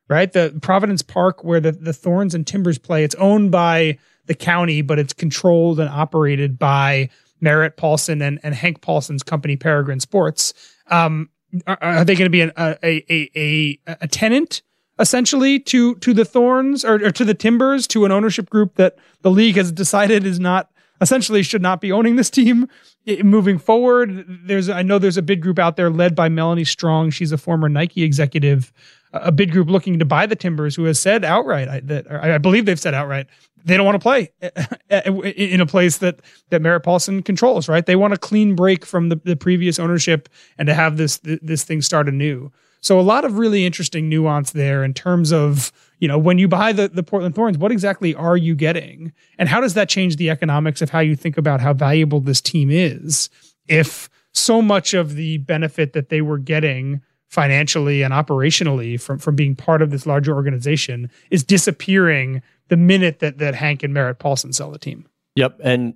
right? 0.08 0.32
The 0.32 0.58
Providence 0.62 1.02
Park 1.02 1.44
where 1.44 1.60
the 1.60 1.72
the 1.72 1.94
Thorns 1.94 2.36
and 2.36 2.46
Timbers 2.46 2.78
play. 2.78 3.04
It's 3.04 3.16
owned 3.16 3.52
by 3.52 3.98
the 4.26 4.36
county, 4.36 4.82
but 4.82 5.00
it's 5.00 5.14
controlled 5.14 5.80
and 5.80 5.90
operated 5.90 6.58
by 6.58 7.10
Merritt 7.44 7.78
Paulson 7.78 8.22
and, 8.22 8.40
and 8.42 8.56
Hank 8.56 8.82
Paulson's 8.82 9.22
company, 9.22 9.56
Peregrine 9.56 10.00
Sports. 10.00 10.54
Um, 10.88 11.30
are, 11.68 11.78
are 11.82 12.06
they 12.06 12.16
going 12.16 12.26
to 12.26 12.32
be 12.32 12.42
an, 12.42 12.52
a, 12.58 12.78
a 12.84 13.30
a 13.36 13.80
a 14.02 14.08
tenant? 14.08 14.62
essentially 15.00 15.60
to 15.60 15.96
to 15.96 16.14
the 16.14 16.24
thorns 16.24 16.86
or, 16.86 17.04
or 17.04 17.12
to 17.12 17.26
the 17.26 17.34
timbers 17.34 17.88
to 17.88 18.06
an 18.06 18.12
ownership 18.12 18.48
group 18.48 18.76
that 18.76 18.96
the 19.24 19.32
league 19.32 19.56
has 19.56 19.72
decided 19.72 20.24
is 20.24 20.40
not 20.40 20.70
essentially 21.04 21.44
should 21.44 21.62
not 21.62 21.80
be 21.82 21.92
owning 21.92 22.16
this 22.16 22.32
team 22.32 22.68
I- 23.08 23.22
moving 23.24 23.60
forward 23.60 24.26
there's 24.28 24.70
i 24.70 24.82
know 24.82 24.98
there's 24.98 25.18
a 25.18 25.22
bid 25.22 25.42
group 25.42 25.60
out 25.60 25.76
there 25.76 25.92
led 25.92 26.16
by 26.16 26.30
melanie 26.30 26.64
strong 26.64 27.12
she's 27.12 27.32
a 27.32 27.38
former 27.38 27.70
nike 27.70 28.04
executive 28.04 28.74
a 29.12 29.32
bid 29.32 29.52
group 29.52 29.70
looking 29.70 30.00
to 30.00 30.06
buy 30.06 30.26
the 30.26 30.36
timbers 30.36 30.76
who 30.76 30.86
has 30.86 31.00
said 31.00 31.24
outright 31.24 31.68
I, 31.68 31.80
that 31.82 32.12
I 32.12 32.40
believe 32.40 32.66
they've 32.66 32.80
said 32.80 32.96
outright 32.96 33.28
they 33.66 33.78
don't 33.78 33.86
want 33.86 33.96
to 33.96 34.00
play 34.00 34.32
eh, 34.42 34.50
eh, 34.90 35.02
eh, 35.06 35.30
in 35.38 35.62
a 35.62 35.66
place 35.66 35.98
that 36.00 36.20
that 36.50 36.62
Merritt 36.62 36.84
Paulson 36.84 37.24
controls, 37.24 37.70
right? 37.70 37.86
They 37.86 37.96
want 37.96 38.14
a 38.14 38.18
clean 38.18 38.56
break 38.56 38.86
from 38.86 39.10
the, 39.10 39.20
the 39.24 39.36
previous 39.36 39.80
ownership 39.80 40.30
and 40.58 40.68
to 40.68 40.74
have 40.74 40.98
this 40.98 41.20
this 41.24 41.64
thing 41.64 41.82
start 41.82 42.08
anew. 42.08 42.52
So 42.84 43.00
a 43.00 43.02
lot 43.02 43.24
of 43.24 43.38
really 43.38 43.66
interesting 43.66 44.10
nuance 44.10 44.52
there 44.52 44.84
in 44.84 44.94
terms 44.94 45.32
of, 45.32 45.72
you 46.00 46.08
know, 46.10 46.18
when 46.18 46.38
you 46.38 46.50
buy 46.50 46.74
the, 46.74 46.90
the 46.90 47.02
Portland 47.02 47.34
Thorns, 47.34 47.58
what 47.58 47.72
exactly 47.72 48.14
are 48.14 48.36
you 48.36 48.56
getting? 48.56 49.14
And 49.40 49.48
how 49.48 49.62
does 49.62 49.74
that 49.76 49.88
change 49.88 50.18
the 50.18 50.30
economics 50.30 50.82
of 50.82 50.90
how 50.90 51.00
you 51.00 51.16
think 51.16 51.38
about 51.38 51.62
how 51.62 51.72
valuable 51.72 52.20
this 52.20 52.42
team 52.42 52.70
is 52.70 53.30
if 53.70 54.10
so 54.34 54.62
much 54.62 54.94
of 54.94 55.16
the 55.16 55.38
benefit 55.38 55.94
that 55.94 56.10
they 56.10 56.22
were 56.22 56.38
getting 56.38 57.02
financially 57.30 58.02
and 58.02 58.14
operationally 58.14 59.00
from, 59.00 59.18
from 59.18 59.38
being 59.38 59.56
part 59.56 59.82
of 59.82 59.90
this 59.90 60.06
larger 60.06 60.36
organization 60.36 61.10
is 61.32 61.42
disappearing 61.42 62.42
the 62.68 62.76
minute 62.76 63.20
that, 63.20 63.38
that 63.38 63.56
Hank 63.56 63.82
and 63.84 63.94
Merritt 63.94 64.20
Paulson 64.20 64.52
sell 64.52 64.72
the 64.72 64.78
team. 64.78 65.08
Yep. 65.38 65.62
And 65.64 65.94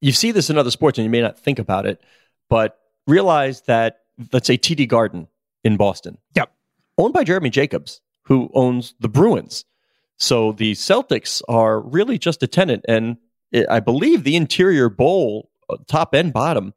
you 0.00 0.10
see 0.10 0.32
this 0.32 0.50
in 0.50 0.58
other 0.58 0.72
sports 0.72 0.98
and 0.98 1.04
you 1.04 1.10
may 1.10 1.20
not 1.20 1.38
think 1.38 1.60
about 1.60 1.86
it, 1.86 2.02
but 2.50 2.80
realize 3.06 3.60
that, 3.62 4.00
let's 4.32 4.48
say, 4.48 4.58
TD 4.58 4.88
Garden 4.88 5.28
in 5.66 5.76
Boston. 5.76 6.18
Yep. 6.34 6.50
Owned 6.98 7.12
by 7.12 7.24
Jeremy 7.24 7.50
Jacobs, 7.50 8.00
who 8.22 8.50
owns 8.54 8.94
the 9.00 9.08
Bruins. 9.08 9.64
So 10.16 10.52
the 10.52 10.72
Celtics 10.72 11.42
are 11.48 11.80
really 11.80 12.18
just 12.18 12.42
a 12.42 12.46
tenant. 12.46 12.84
And 12.88 13.16
it, 13.52 13.66
I 13.68 13.80
believe 13.80 14.24
the 14.24 14.36
interior 14.36 14.88
bowl, 14.88 15.50
uh, 15.68 15.76
top 15.88 16.14
and 16.14 16.32
bottom, 16.32 16.72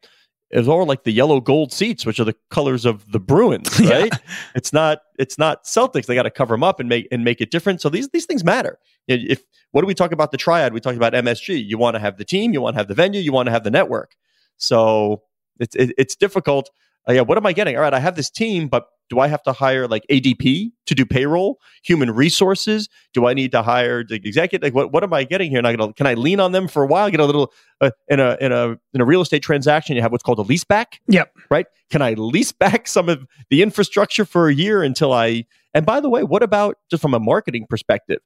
is 0.51 0.67
all 0.67 0.83
like 0.85 1.03
the 1.03 1.11
yellow 1.11 1.39
gold 1.39 1.71
seats, 1.71 2.05
which 2.07 2.19
are 2.19 2.23
the 2.25 2.35
colors 2.49 2.83
of 2.83 3.09
the 3.11 3.19
Bruins, 3.19 3.79
Yeah. 3.79 3.99
right? 3.99 4.13
It's 4.55 4.73
not 4.73 4.99
it's 5.19 5.37
not 5.37 5.65
Celtics. 5.65 6.07
They 6.07 6.15
got 6.15 6.23
to 6.23 6.31
cover 6.31 6.55
them 6.55 6.63
up 6.63 6.79
and 6.79 6.89
make 6.89 7.07
and 7.11 7.23
make 7.23 7.39
it 7.39 7.51
different. 7.51 7.81
So 7.81 7.89
these 7.89 8.09
these 8.09 8.25
things 8.25 8.43
matter. 8.43 8.79
If 9.07 9.43
what 9.71 9.81
do 9.81 9.87
we 9.87 9.93
talk 9.93 10.11
about 10.11 10.31
the 10.31 10.37
triad? 10.37 10.73
We 10.73 10.79
talked 10.79 10.97
about 10.97 11.13
MSG. 11.13 11.63
You 11.63 11.77
want 11.77 11.95
to 11.95 11.99
have 11.99 12.17
the 12.17 12.25
team, 12.25 12.51
you 12.51 12.61
want 12.61 12.73
to 12.73 12.79
have 12.79 12.87
the 12.87 12.95
venue, 12.95 13.21
you 13.21 13.31
want 13.31 13.45
to 13.45 13.51
have 13.51 13.63
the 13.63 13.69
network. 13.71 14.15
So 14.57 15.21
it's 15.59 15.75
it, 15.75 15.93
it's 15.99 16.15
difficult. 16.15 16.71
Uh, 17.09 17.13
yeah, 17.13 17.21
what 17.21 17.37
am 17.37 17.45
I 17.45 17.53
getting? 17.53 17.75
All 17.75 17.81
right, 17.81 17.93
I 17.93 17.99
have 17.99 18.15
this 18.15 18.29
team, 18.29 18.67
but 18.67 18.85
do 19.09 19.19
I 19.19 19.27
have 19.27 19.41
to 19.43 19.53
hire 19.53 19.87
like 19.87 20.05
ADP 20.11 20.71
to 20.85 20.95
do 20.95 21.05
payroll, 21.05 21.57
human 21.83 22.11
resources? 22.11 22.87
Do 23.13 23.25
I 23.25 23.33
need 23.33 23.51
to 23.53 23.63
hire 23.63 24.03
the 24.03 24.15
executive? 24.15 24.63
Like, 24.63 24.75
what 24.75 24.93
what 24.93 25.03
am 25.03 25.13
I 25.13 25.23
getting 25.23 25.49
here? 25.49 25.57
And 25.57 25.67
I 25.67 25.75
gonna, 25.75 25.93
can 25.93 26.05
I 26.05 26.13
lean 26.13 26.39
on 26.39 26.51
them 26.51 26.67
for 26.67 26.83
a 26.83 26.87
while? 26.87 27.09
Get 27.09 27.19
a 27.19 27.25
little 27.25 27.51
uh, 27.81 27.89
in 28.07 28.19
a 28.19 28.37
in 28.39 28.51
a 28.51 28.77
in 28.93 29.01
a 29.01 29.05
real 29.05 29.21
estate 29.21 29.41
transaction. 29.41 29.95
You 29.95 30.03
have 30.03 30.11
what's 30.11 30.23
called 30.23 30.37
a 30.39 30.43
lease 30.43 30.63
back 30.63 30.99
Yep. 31.07 31.33
right? 31.49 31.65
Can 31.89 32.03
I 32.03 32.13
lease 32.13 32.51
back 32.51 32.87
some 32.87 33.09
of 33.09 33.25
the 33.49 33.63
infrastructure 33.63 34.25
for 34.25 34.47
a 34.47 34.53
year 34.53 34.83
until 34.83 35.11
I? 35.11 35.45
And 35.73 35.85
by 35.85 35.99
the 35.99 36.09
way, 36.09 36.23
what 36.23 36.43
about 36.43 36.77
just 36.91 37.01
from 37.01 37.15
a 37.15 37.19
marketing 37.19 37.65
perspective? 37.67 38.19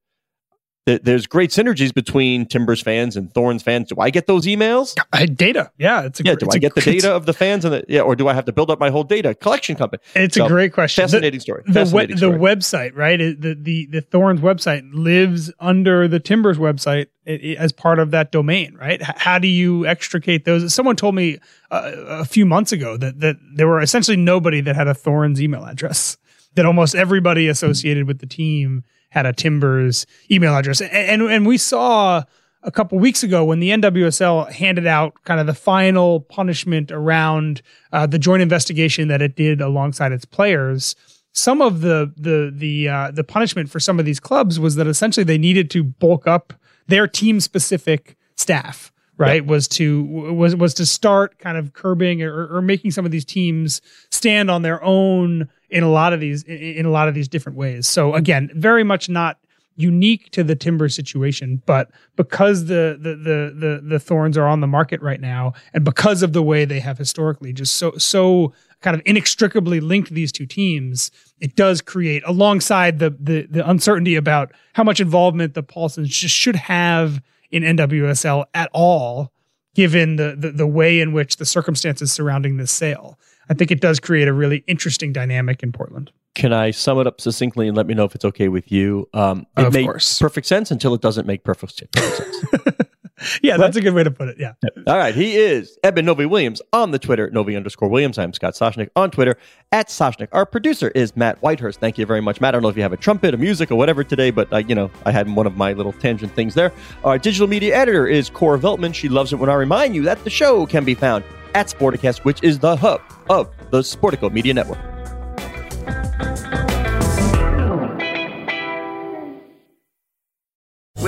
Th- 0.86 1.02
There's 1.02 1.28
great 1.28 1.50
synergies 1.50 1.93
between 1.93 2.46
Timbers 2.46 2.82
fans 2.82 3.15
and 3.15 3.34
Thorns 3.34 3.63
fans. 3.63 3.88
Do 3.88 3.96
I 4.00 4.10
get 4.10 4.28
those 4.28 4.46
emails? 4.46 4.96
I, 5.13 5.26
data. 5.26 5.72
Yeah. 5.78 6.02
It's 6.04 6.19
a 6.19 6.24
Yeah. 6.24 6.36
Do 6.36 6.48
I 6.52 6.58
get 6.58 6.76
the 6.76 6.82
data 6.82 7.12
of 7.13 7.26
the 7.26 7.32
fans 7.34 7.63
and 7.63 7.74
the 7.74 7.86
yeah, 7.88 8.02
or 8.02 8.15
do 8.15 8.28
I 8.28 8.34
have 8.34 8.46
to 8.46 8.52
build 8.52 8.69
up 8.69 8.80
my 8.80 8.89
whole 8.89 9.04
data 9.06 9.34
collection 9.34 9.76
company? 9.78 10.02
It's 10.15 10.36
So, 10.36 10.46
a 10.46 10.48
great 10.50 10.74
question. 10.74 11.02
The- 11.04 11.08
Fascinating 11.08 11.39
story. 11.39 11.63
the 11.65 11.69
we- 11.69 11.74
Fascinating 11.74 12.15
the 12.15 12.17
story. 12.17 12.38
website, 12.39 12.91
right? 12.98 13.17
The 13.17 13.58
the 13.60 13.86
the 13.91 14.02
Thorns 14.02 14.41
website 14.41 14.84
lives 14.93 15.52
under 15.60 16.08
the 16.10 16.19
Timbers 16.19 16.58
website 16.58 17.08
as 17.26 17.72
part 17.72 18.00
of 18.00 18.12
that 18.12 18.34
domain, 18.34 18.76
right? 18.78 19.02
How 19.02 19.39
do 19.39 19.48
you 19.48 19.86
extricate 19.86 20.43
those? 20.43 20.74
Someone 20.74 20.98
told 20.98 21.15
me 21.15 21.38
uh, 21.72 21.91
a 22.08 22.26
few 22.26 22.46
months 22.46 22.74
ago 22.74 22.98
that 22.98 23.22
that 23.22 23.38
there 23.56 23.67
were 23.67 23.80
essentially 23.80 24.17
nobody 24.17 24.60
that 24.60 24.76
had 24.76 24.88
a 24.89 24.93
Thorns 24.93 25.41
email 25.41 25.63
address. 25.63 26.17
That 26.56 26.67
almost 26.67 26.93
everybody 26.93 27.48
associated 27.48 28.06
with 28.06 28.19
the 28.19 28.28
team 28.28 28.84
had 29.13 29.26
a 29.26 29.34
Timbers 29.34 30.06
email 30.30 30.56
address, 30.56 30.82
and 30.82 30.91
and, 30.91 31.21
and 31.21 31.45
we 31.45 31.58
saw 31.58 32.23
a 32.63 32.71
couple 32.71 32.97
weeks 32.97 33.23
ago 33.23 33.43
when 33.43 33.60
the 33.60 33.69
NWSL 33.69 34.52
handed 34.52 34.88
out 34.88 35.13
kind 35.26 35.39
of 35.39 35.47
the 35.47 35.54
final 35.54 36.21
punishment 36.21 36.91
around 36.91 37.62
uh, 37.91 38.08
the 38.08 38.17
joint 38.17 38.41
investigation 38.41 39.08
that 39.10 39.21
it 39.21 39.36
did 39.36 39.62
alongside 39.62 40.12
its 40.12 40.26
players. 40.26 40.95
Some 41.34 41.62
of 41.62 41.82
the 41.82 42.12
the 42.15 42.52
the 42.56 42.89
uh, 42.89 43.12
the 43.12 43.23
punishment 43.23 43.69
for 43.69 43.80
some 43.80 43.99
of 43.99 44.06
these 44.06 44.19
clubs 44.19 44.60
was 44.60 44.76
that 44.76 44.88
essentially 44.88 45.23
they 45.23 45.38
needed 45.38 45.69
to 45.71 45.84
bulk 45.84 46.28
up 46.28 46.54
their 46.88 47.08
team 47.08 47.39
specific 47.39 48.15
staff. 48.36 48.92
Right 49.24 49.46
was 49.46 49.68
to 49.70 50.04
was 50.04 50.56
was 50.56 50.74
to 50.76 50.86
start 50.86 51.40
kind 51.40 51.58
of 51.58 51.74
curbing 51.74 52.22
or, 52.24 52.56
or 52.56 52.62
making 52.62 52.92
some 52.92 53.06
of 53.06 53.12
these 53.12 53.26
teams 53.26 53.82
stand 54.12 54.50
on 54.52 54.62
their 54.62 54.84
own 54.84 55.50
in 55.70 55.84
a 55.84 55.90
lot 55.90 56.14
of 56.14 56.20
these 56.20 56.44
in, 56.44 56.58
in 56.58 56.86
a 56.86 56.92
lot 56.92 57.08
of 57.08 57.14
these 57.14 57.28
different 57.28 57.58
ways. 57.58 57.88
So 57.88 58.14
again, 58.14 58.52
very 58.54 58.84
much 58.84 59.10
not 59.10 59.38
unique 59.76 60.30
to 60.32 60.44
the 60.44 60.56
timber 60.56 60.90
situation, 60.90 61.62
but 61.66 61.90
because 62.16 62.66
the 62.66 62.98
the 63.00 63.16
the 63.16 63.54
the 63.56 63.82
the 63.84 64.00
thorns 64.00 64.38
are 64.38 64.48
on 64.48 64.62
the 64.62 64.68
market 64.68 65.02
right 65.02 65.22
now, 65.22 65.54
and 65.74 65.84
because 65.84 66.22
of 66.22 66.34
the 66.34 66.44
way 66.44 66.66
they 66.66 66.80
have 66.80 66.98
historically 66.98 67.54
just 67.54 67.76
so 67.76 67.98
so 67.98 68.54
kind 68.82 68.96
of 68.96 69.02
inextricably 69.06 69.80
linked 69.80 70.12
these 70.12 70.32
two 70.32 70.46
teams, 70.46 71.10
it 71.40 71.56
does 71.56 71.82
create 71.82 72.22
alongside 72.26 73.00
the 73.00 73.16
the 73.20 73.48
the 73.50 73.68
uncertainty 73.68 74.16
about 74.16 74.52
how 74.74 74.84
much 74.84 75.00
involvement 75.00 75.54
the 75.54 75.64
Paulsons 75.64 76.10
just 76.10 76.36
should 76.36 76.56
have 76.56 77.22
in 77.54 77.63
NWSL 77.63 78.46
at 78.54 78.70
all, 78.74 79.32
given 79.76 80.18
the 80.18 80.36
the, 80.38 80.52
the 80.52 80.68
way 80.68 81.00
in 81.00 81.13
which 81.13 81.38
the 81.38 81.46
circumstances 81.46 82.12
surrounding 82.12 82.58
this 82.58 82.72
sale. 82.72 83.18
I 83.50 83.54
think 83.54 83.72
it 83.72 83.82
does 83.82 84.00
create 84.00 84.28
a 84.28 84.34
really 84.34 84.63
interesting 84.68 85.12
dynamic 85.13 85.63
in 85.63 85.72
Portland. 85.72 86.12
Can 86.36 86.52
I 86.54 86.72
sum 86.72 87.00
it 87.00 87.06
up 87.06 87.22
succinctly 87.22 87.68
and 87.68 87.78
let 87.78 87.86
me 87.86 87.94
know 87.94 88.06
if 88.06 88.16
it's 88.16 88.26
okay 88.26 88.48
with 88.48 88.72
you? 88.72 89.08
Um, 89.13 89.46
it 89.58 89.66
Of 89.68 89.74
makes 89.74 89.86
course. 89.86 90.20
perfect 90.20 90.48
sense 90.48 90.72
until 90.72 90.94
it 90.96 91.02
doesn't 91.02 91.28
make 91.28 91.44
perfect 91.44 91.74
sense. 91.94 92.32
Yeah, 93.42 93.58
that's 93.58 93.76
a 93.76 93.82
good 93.82 93.94
way 93.94 94.04
to 94.04 94.12
put 94.12 94.30
it. 94.30 94.38
Yeah. 94.40 94.54
All 94.88 94.98
right, 94.98 95.14
he 95.14 95.36
is 95.36 95.78
Eben 95.84 96.06
Novy 96.06 96.26
Williams 96.26 96.62
on 96.72 96.92
the 96.92 97.00
Twitter, 97.00 97.30
Novy 97.30 97.56
underscore 97.56 97.90
Williams. 97.90 98.18
I'm 98.18 98.34
Scott 98.34 98.54
Soshnick 98.54 98.90
on 98.96 99.12
Twitter 99.12 99.38
at 99.72 99.88
Soshnick. 99.88 100.30
Our 100.32 100.46
producer 100.46 100.90
is 100.90 101.16
Matt 101.16 101.42
Whitehurst. 101.42 101.78
Thank 101.78 101.98
you 101.98 102.06
very 102.06 102.22
much, 102.22 102.40
Matt. 102.40 102.50
I 102.50 102.52
don't 102.54 102.64
know 102.64 102.70
if 102.70 102.78
you 102.78 102.84
have 102.84 102.94
a 102.94 102.98
trumpet, 102.98 103.34
a 103.34 103.38
music, 103.38 103.72
or 103.72 103.76
whatever 103.76 104.04
today, 104.04 104.32
but 104.32 104.52
uh, 104.54 104.58
you 104.58 104.76
know 104.76 104.90
I 105.06 105.12
had 105.12 105.34
one 105.34 105.48
of 105.48 105.58
my 105.58 105.74
little 105.74 105.94
tangent 105.94 106.34
things 106.34 106.54
there. 106.54 106.72
Our 107.04 107.18
digital 107.18 107.48
media 107.48 107.76
editor 107.76 108.08
is 108.08 108.30
Cora 108.30 108.60
Veltman. 108.60 108.94
She 108.94 109.10
loves 109.10 109.34
it 109.34 109.38
when 109.38 109.50
I 109.50 109.56
remind 109.56 109.96
you 109.96 110.04
that 110.04 110.24
the 110.24 110.30
show 110.30 110.66
can 110.66 110.86
be 110.86 110.94
found 110.94 111.24
at 111.56 111.68
Sporticast, 111.68 112.20
which 112.20 112.42
is 112.44 112.60
the 112.60 112.76
hub 112.76 113.02
of 113.30 113.50
the 113.72 113.80
Sportico 113.80 114.32
Media 114.32 114.54
Network. 114.54 114.80